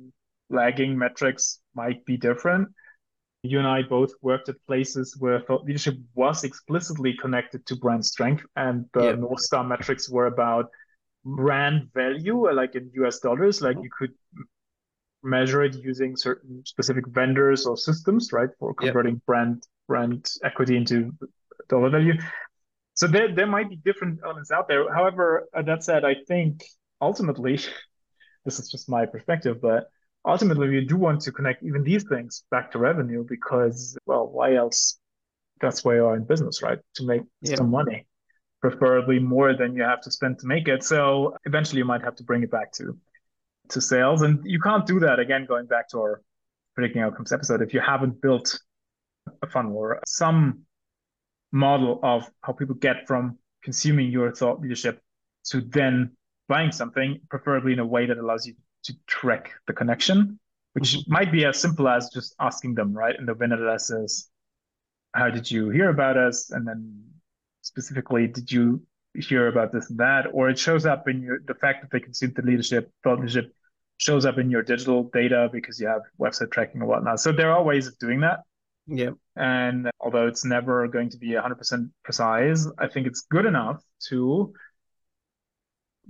lagging 0.49 0.97
metrics 0.97 1.61
might 1.73 2.03
be 2.03 2.17
different. 2.17 2.67
You 3.43 3.59
and 3.59 3.67
I 3.67 3.83
both 3.83 4.11
worked 4.21 4.49
at 4.49 4.55
places 4.67 5.15
where 5.17 5.39
thought 5.39 5.63
leadership 5.63 5.95
was 6.15 6.43
explicitly 6.43 7.15
connected 7.15 7.65
to 7.67 7.77
brand 7.77 8.05
strength, 8.05 8.45
and 8.57 8.85
the. 8.93 9.15
North 9.15 9.39
Star 9.39 9.63
metrics 9.63 10.09
were 10.09 10.25
about 10.25 10.65
brand 11.23 11.89
value, 11.93 12.51
like 12.51 12.75
in 12.75 12.91
US 12.95 13.19
dollars. 13.19 13.61
Like 13.61 13.77
you 13.81 13.89
could 13.97 14.11
measure 15.23 15.63
it 15.63 15.75
using 15.75 16.17
certain 16.17 16.61
specific 16.65 17.07
vendors 17.07 17.65
or 17.65 17.77
systems, 17.77 18.33
right, 18.33 18.49
for 18.59 18.73
converting 18.73 19.15
yep. 19.15 19.25
brand 19.25 19.63
brand 19.87 20.29
equity 20.43 20.75
into 20.75 21.13
dollar 21.69 21.89
value. 21.89 22.15
So 22.99 23.07
there, 23.07 23.33
there 23.33 23.47
might 23.47 23.69
be 23.69 23.77
different 23.77 24.19
elements 24.25 24.51
out 24.51 24.67
there. 24.67 24.93
However, 24.93 25.47
uh, 25.55 25.61
that 25.61 25.85
said, 25.85 26.03
I 26.03 26.15
think 26.27 26.65
ultimately, 26.99 27.57
this 28.45 28.59
is 28.59 28.69
just 28.69 28.89
my 28.89 29.05
perspective, 29.05 29.61
but 29.61 29.89
ultimately 30.25 30.67
we 30.67 30.83
do 30.83 30.97
want 30.97 31.21
to 31.21 31.31
connect 31.31 31.63
even 31.63 31.81
these 31.83 32.03
things 32.03 32.43
back 32.51 32.71
to 32.71 32.77
revenue 32.77 33.23
because, 33.25 33.97
well, 34.05 34.27
why 34.27 34.55
else? 34.55 34.99
That's 35.61 35.85
why 35.85 35.95
you're 35.95 36.13
in 36.13 36.25
business, 36.25 36.61
right? 36.61 36.79
To 36.95 37.05
make 37.05 37.21
yeah. 37.41 37.55
some 37.55 37.71
money, 37.71 38.05
preferably 38.61 39.19
more 39.19 39.55
than 39.55 39.77
you 39.77 39.83
have 39.83 40.01
to 40.01 40.11
spend 40.11 40.39
to 40.39 40.47
make 40.47 40.67
it. 40.67 40.83
So 40.83 41.37
eventually 41.45 41.77
you 41.77 41.85
might 41.85 42.01
have 42.01 42.15
to 42.17 42.23
bring 42.25 42.43
it 42.43 42.51
back 42.51 42.73
to 42.73 42.97
to 43.69 43.79
sales. 43.79 44.23
And 44.23 44.41
you 44.43 44.59
can't 44.59 44.85
do 44.85 44.99
that 44.99 45.19
again, 45.19 45.45
going 45.45 45.67
back 45.67 45.87
to 45.89 45.99
our 45.99 46.21
predicting 46.75 47.01
outcomes 47.01 47.31
episode, 47.31 47.61
if 47.61 47.73
you 47.73 47.79
haven't 47.79 48.21
built 48.21 48.59
a 49.41 49.47
funnel 49.47 49.77
or 49.77 50.01
some 50.05 50.63
model 51.51 51.99
of 52.03 52.29
how 52.41 52.53
people 52.53 52.75
get 52.75 53.07
from 53.07 53.37
consuming 53.63 54.11
your 54.11 54.33
thought 54.33 54.61
leadership 54.61 55.01
to 55.45 55.61
then 55.61 56.11
buying 56.47 56.71
something, 56.71 57.19
preferably 57.29 57.73
in 57.73 57.79
a 57.79 57.85
way 57.85 58.05
that 58.05 58.17
allows 58.17 58.45
you 58.45 58.53
to 58.83 58.93
track 59.07 59.51
the 59.67 59.73
connection, 59.73 60.39
which 60.73 60.93
mm-hmm. 60.93 61.13
might 61.13 61.31
be 61.31 61.45
as 61.45 61.59
simple 61.59 61.87
as 61.87 62.09
just 62.09 62.35
asking 62.39 62.75
them, 62.75 62.93
right? 62.93 63.15
And 63.17 63.27
the 63.27 63.33
vendor 63.33 63.73
says, 63.77 64.29
How 65.13 65.29
did 65.29 65.49
you 65.49 65.69
hear 65.69 65.89
about 65.89 66.17
us? 66.17 66.51
And 66.51 66.67
then 66.67 67.03
specifically, 67.61 68.27
did 68.27 68.51
you 68.51 68.81
hear 69.15 69.47
about 69.47 69.71
this 69.71 69.89
and 69.89 69.99
that? 69.99 70.27
Or 70.33 70.49
it 70.49 70.57
shows 70.57 70.85
up 70.85 71.07
in 71.07 71.21
your 71.21 71.39
the 71.45 71.55
fact 71.55 71.81
that 71.81 71.91
they 71.91 71.99
consume 71.99 72.33
the 72.35 72.41
leadership, 72.41 72.91
thought 73.03 73.19
leadership 73.19 73.53
shows 73.97 74.25
up 74.25 74.37
in 74.37 74.49
your 74.49 74.63
digital 74.63 75.03
data 75.13 75.49
because 75.51 75.79
you 75.79 75.87
have 75.87 76.01
website 76.19 76.51
tracking 76.51 76.81
and 76.81 76.89
whatnot. 76.89 77.19
So 77.19 77.31
there 77.31 77.51
are 77.51 77.61
ways 77.61 77.85
of 77.87 77.97
doing 77.99 78.21
that. 78.21 78.39
Yeah. 78.89 79.11
And 79.35 79.89
although 79.99 80.27
it's 80.27 80.43
never 80.43 80.87
going 80.87 81.09
to 81.11 81.17
be 81.17 81.29
100% 81.29 81.89
precise, 82.03 82.67
I 82.77 82.87
think 82.87 83.07
it's 83.07 83.21
good 83.21 83.45
enough 83.45 83.83
to 84.09 84.53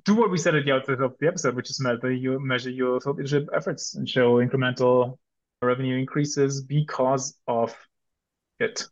do 0.06 0.16
what 0.16 0.32
we 0.32 0.38
said 0.38 0.56
at 0.56 0.66
the 0.66 0.72
outset 0.72 1.02
of 1.02 1.16
the 1.20 1.28
episode, 1.28 1.56
which 1.56 1.70
is 1.70 1.82
measure 1.82 2.12
your, 2.12 2.40
measure 2.40 2.70
your 2.70 3.00
thought 3.00 3.18
leadership 3.18 3.50
efforts 3.54 3.96
and 3.96 4.08
show 4.08 4.36
incremental 4.36 5.18
revenue 5.62 5.98
increases 5.98 6.62
because 6.64 7.38
of 7.48 7.76
it. 8.60 8.86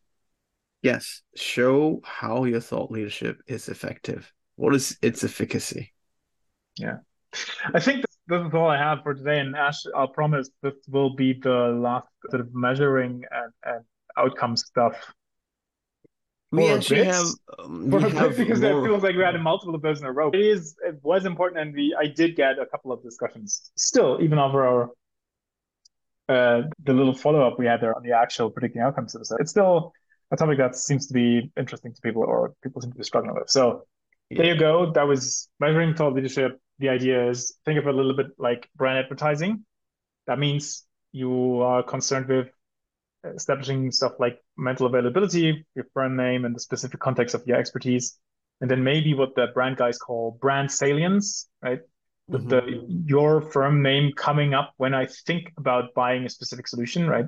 Yes. 0.82 1.22
Show 1.36 2.02
how 2.04 2.44
your 2.44 2.60
thought 2.60 2.92
leadership 2.92 3.42
is 3.48 3.70
effective. 3.70 4.32
What 4.56 4.76
is 4.76 4.98
its 5.02 5.24
efficacy? 5.24 5.94
Yeah. 6.78 6.98
I 7.74 7.80
think 7.80 8.04
this 8.28 8.46
is 8.46 8.54
all 8.54 8.70
I 8.70 8.78
have 8.78 9.04
for 9.04 9.14
today. 9.14 9.40
And 9.40 9.56
Ash, 9.56 9.80
I'll 9.96 10.08
promise 10.08 10.50
this 10.62 10.74
will 10.90 11.16
be 11.16 11.34
the 11.34 11.78
last 11.82 12.08
sort 12.30 12.42
of 12.42 12.54
measuring 12.54 13.24
and, 13.32 13.54
and 13.64 13.86
outcome 14.18 14.58
stuff. 14.58 14.96
We 16.52 16.68
actually 16.70 17.04
have, 17.06 17.26
um, 17.60 17.90
we 17.90 18.02
have 18.02 18.38
because 18.38 18.62
more... 18.62 18.80
it 18.80 18.88
feels 18.88 19.04
like 19.04 19.16
we 19.16 19.24
had 19.24 19.40
multiple 19.42 19.76
of 19.76 19.82
those 19.82 20.00
in 20.00 20.06
a 20.06 20.12
row. 20.12 20.30
It 20.32 20.40
is 20.40 20.76
it 20.86 21.00
was 21.04 21.26
important, 21.26 21.62
and 21.62 21.74
we 21.74 21.96
I 22.00 22.08
did 22.08 22.36
get 22.38 22.58
a 22.58 22.66
couple 22.66 22.92
of 22.94 23.04
discussions 23.04 23.72
still, 23.76 24.20
even 24.22 24.40
over 24.40 24.66
our 24.66 24.90
uh, 26.30 26.68
the 26.84 26.94
little 26.94 27.14
follow 27.14 27.46
up 27.46 27.60
we 27.60 27.66
had 27.66 27.82
there 27.82 27.96
on 27.96 28.04
the 28.04 28.12
actual 28.12 28.50
predicting 28.50 28.82
outcomes 28.82 29.16
episode. 29.16 29.42
It's 29.42 29.52
still 29.52 29.92
a 30.32 30.38
topic 30.38 30.58
that 30.58 30.76
seems 30.76 31.08
to 31.08 31.14
be 31.14 31.52
interesting 31.58 31.94
to 31.94 32.02
people, 32.02 32.24
or 32.24 32.54
people 32.64 32.82
seem 32.82 32.92
to 32.92 32.98
be 32.98 33.04
struggling 33.04 33.36
with. 33.36 33.50
So 33.50 33.86
yeah. 34.30 34.38
there 34.38 34.54
you 34.54 34.60
go. 34.60 34.92
That 34.94 35.08
was 35.08 35.50
measuring 35.60 35.96
thought 35.96 36.14
leadership 36.14 36.62
the 36.80 36.90
idea 36.90 37.30
is 37.30 37.58
think 37.66 37.80
of 37.80 37.88
it 37.88 37.94
a 37.94 37.98
little 37.98 38.16
bit 38.16 38.28
like 38.38 38.70
brand 38.76 39.00
advertising. 39.00 39.66
That 40.28 40.40
means 40.40 40.86
you 41.12 41.62
are 41.62 41.84
concerned 41.84 42.28
with 42.28 42.50
establishing 43.24 43.92
stuff 43.92 44.14
like 44.20 44.40
mental 44.58 44.86
availability, 44.86 45.66
your 45.76 45.86
brand 45.94 46.18
name, 46.18 46.46
and 46.46 46.56
the 46.56 46.60
specific 46.60 47.00
context 47.00 47.36
of 47.36 47.46
your 47.46 47.58
expertise. 47.58 48.18
And 48.62 48.70
then 48.70 48.84
maybe 48.84 49.14
what 49.14 49.36
the 49.36 49.48
brand 49.54 49.78
guys 49.78 49.98
call 49.98 50.38
brand 50.42 50.72
salience, 50.72 51.48
right? 51.62 51.82
Mm-hmm. 52.32 52.50
The 52.50 52.86
your 53.06 53.42
firm 53.42 53.82
name 53.82 54.12
coming 54.16 54.54
up 54.54 54.74
when 54.78 54.94
I 54.94 55.06
think 55.06 55.54
about 55.58 55.94
buying 55.94 56.26
a 56.26 56.30
specific 56.30 56.68
solution, 56.68 57.08
right? 57.08 57.28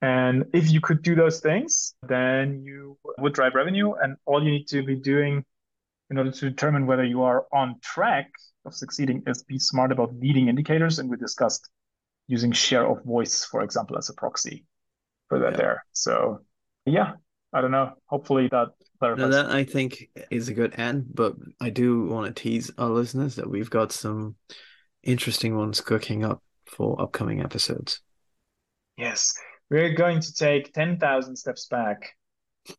And 0.00 0.44
if 0.52 0.70
you 0.70 0.80
could 0.80 1.02
do 1.02 1.14
those 1.14 1.40
things, 1.40 1.94
then 2.02 2.62
you 2.62 2.96
would 3.18 3.34
drive 3.34 3.54
revenue. 3.54 3.92
And 3.94 4.16
all 4.26 4.42
you 4.42 4.50
need 4.50 4.68
to 4.68 4.82
be 4.84 4.96
doing 4.96 5.44
in 6.10 6.18
order 6.18 6.30
to 6.30 6.50
determine 6.50 6.86
whether 6.86 7.04
you 7.04 7.22
are 7.22 7.46
on 7.52 7.76
track 7.82 8.30
of 8.64 8.74
succeeding 8.74 9.22
is 9.26 9.42
be 9.42 9.58
smart 9.58 9.92
about 9.92 10.14
leading 10.18 10.48
indicators. 10.48 10.98
And 10.98 11.10
we 11.10 11.16
discussed 11.16 11.68
using 12.26 12.52
share 12.52 12.86
of 12.86 13.04
voice, 13.04 13.44
for 13.44 13.62
example, 13.62 13.98
as 13.98 14.08
a 14.08 14.14
proxy 14.14 14.64
for 15.28 15.38
that 15.40 15.52
yeah. 15.52 15.56
there. 15.56 15.84
So 15.92 16.40
yeah, 16.86 17.12
I 17.52 17.60
don't 17.60 17.70
know. 17.70 17.92
Hopefully 18.06 18.48
that 18.50 18.68
clarifies. 18.98 19.30
That 19.30 19.50
I 19.50 19.64
think 19.64 20.08
is 20.30 20.48
a 20.48 20.54
good 20.54 20.78
end, 20.78 21.06
but 21.12 21.34
I 21.60 21.70
do 21.70 22.06
want 22.06 22.34
to 22.34 22.42
tease 22.42 22.70
our 22.78 22.90
listeners 22.90 23.36
that 23.36 23.48
we've 23.48 23.70
got 23.70 23.92
some 23.92 24.36
interesting 25.02 25.56
ones 25.56 25.80
cooking 25.80 26.24
up 26.24 26.42
for 26.66 27.00
upcoming 27.00 27.40
episodes. 27.40 28.00
Yes, 28.96 29.32
we're 29.70 29.94
going 29.94 30.20
to 30.20 30.34
take 30.34 30.72
10,000 30.72 31.36
steps 31.36 31.66
back 31.66 32.14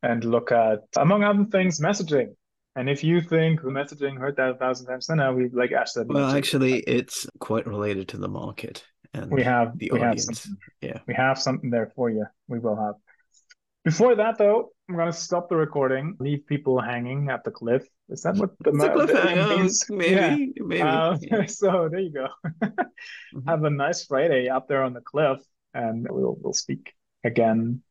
and 0.03 0.23
look 0.23 0.51
at, 0.51 0.79
among 0.97 1.23
other 1.23 1.45
things, 1.45 1.79
messaging. 1.79 2.35
And 2.75 2.89
if 2.89 3.03
you 3.03 3.19
think 3.19 3.61
the 3.61 3.69
messaging 3.69 4.17
heard 4.17 4.37
that 4.37 4.51
a 4.51 4.53
thousand 4.55 4.87
times, 4.87 5.07
then 5.07 5.17
now 5.17 5.33
we 5.33 5.49
like 5.49 5.71
Ash 5.71 5.91
said. 5.93 6.07
Well, 6.07 6.35
actually, 6.35 6.79
it's 6.79 7.27
quite 7.39 7.67
related 7.67 8.07
to 8.09 8.17
the 8.17 8.29
market 8.29 8.85
and 9.13 9.31
we 9.31 9.43
have 9.43 9.77
the 9.77 9.89
we 9.93 9.99
audience. 9.99 10.45
Have 10.45 10.55
yeah, 10.81 10.99
we 11.07 11.13
have 11.13 11.39
something 11.39 11.69
there 11.69 11.91
for 11.95 12.09
you. 12.09 12.25
We 12.47 12.59
will 12.59 12.75
have. 12.75 12.95
Before 13.83 14.15
that, 14.15 14.37
though, 14.37 14.71
I'm 14.89 14.95
gonna 14.95 15.11
stop 15.11 15.49
the 15.49 15.55
recording. 15.55 16.15
Leave 16.19 16.45
people 16.45 16.79
hanging 16.79 17.29
at 17.29 17.43
the 17.43 17.51
cliff. 17.51 17.87
Is 18.09 18.21
that 18.23 18.35
what 18.35 18.51
the, 18.59 18.73
ma- 18.73 19.05
the 19.05 19.55
means? 19.57 19.85
Maybe, 19.89 20.13
yeah. 20.55 20.63
maybe. 20.63 20.81
Uh, 20.81 21.17
yeah. 21.21 21.45
So 21.45 21.89
there 21.89 21.99
you 21.99 22.11
go. 22.11 22.27
mm-hmm. 22.63 23.47
Have 23.47 23.63
a 23.63 23.69
nice 23.69 24.05
Friday 24.05 24.49
up 24.49 24.67
there 24.67 24.83
on 24.83 24.93
the 24.93 25.01
cliff, 25.01 25.39
and 25.73 26.07
we'll 26.09 26.37
we'll 26.39 26.53
speak 26.53 26.93
again 27.23 27.81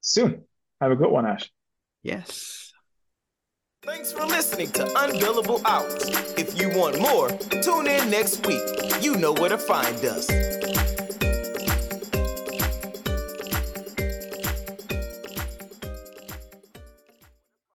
soon. 0.00 0.44
Have 0.80 0.92
a 0.92 0.96
good 0.96 1.10
one, 1.10 1.26
Ash. 1.26 1.50
Yes. 2.02 2.67
Thanks 3.88 4.12
for 4.12 4.26
listening 4.26 4.70
to 4.72 4.84
Unbillable 4.84 5.64
Hours. 5.64 6.10
If 6.36 6.60
you 6.60 6.68
want 6.78 7.00
more, 7.00 7.30
tune 7.62 7.86
in 7.86 8.10
next 8.10 8.46
week. 8.46 8.60
You 9.00 9.16
know 9.16 9.32
where 9.32 9.48
to 9.48 9.56
find 9.56 10.04
us. 10.04 10.28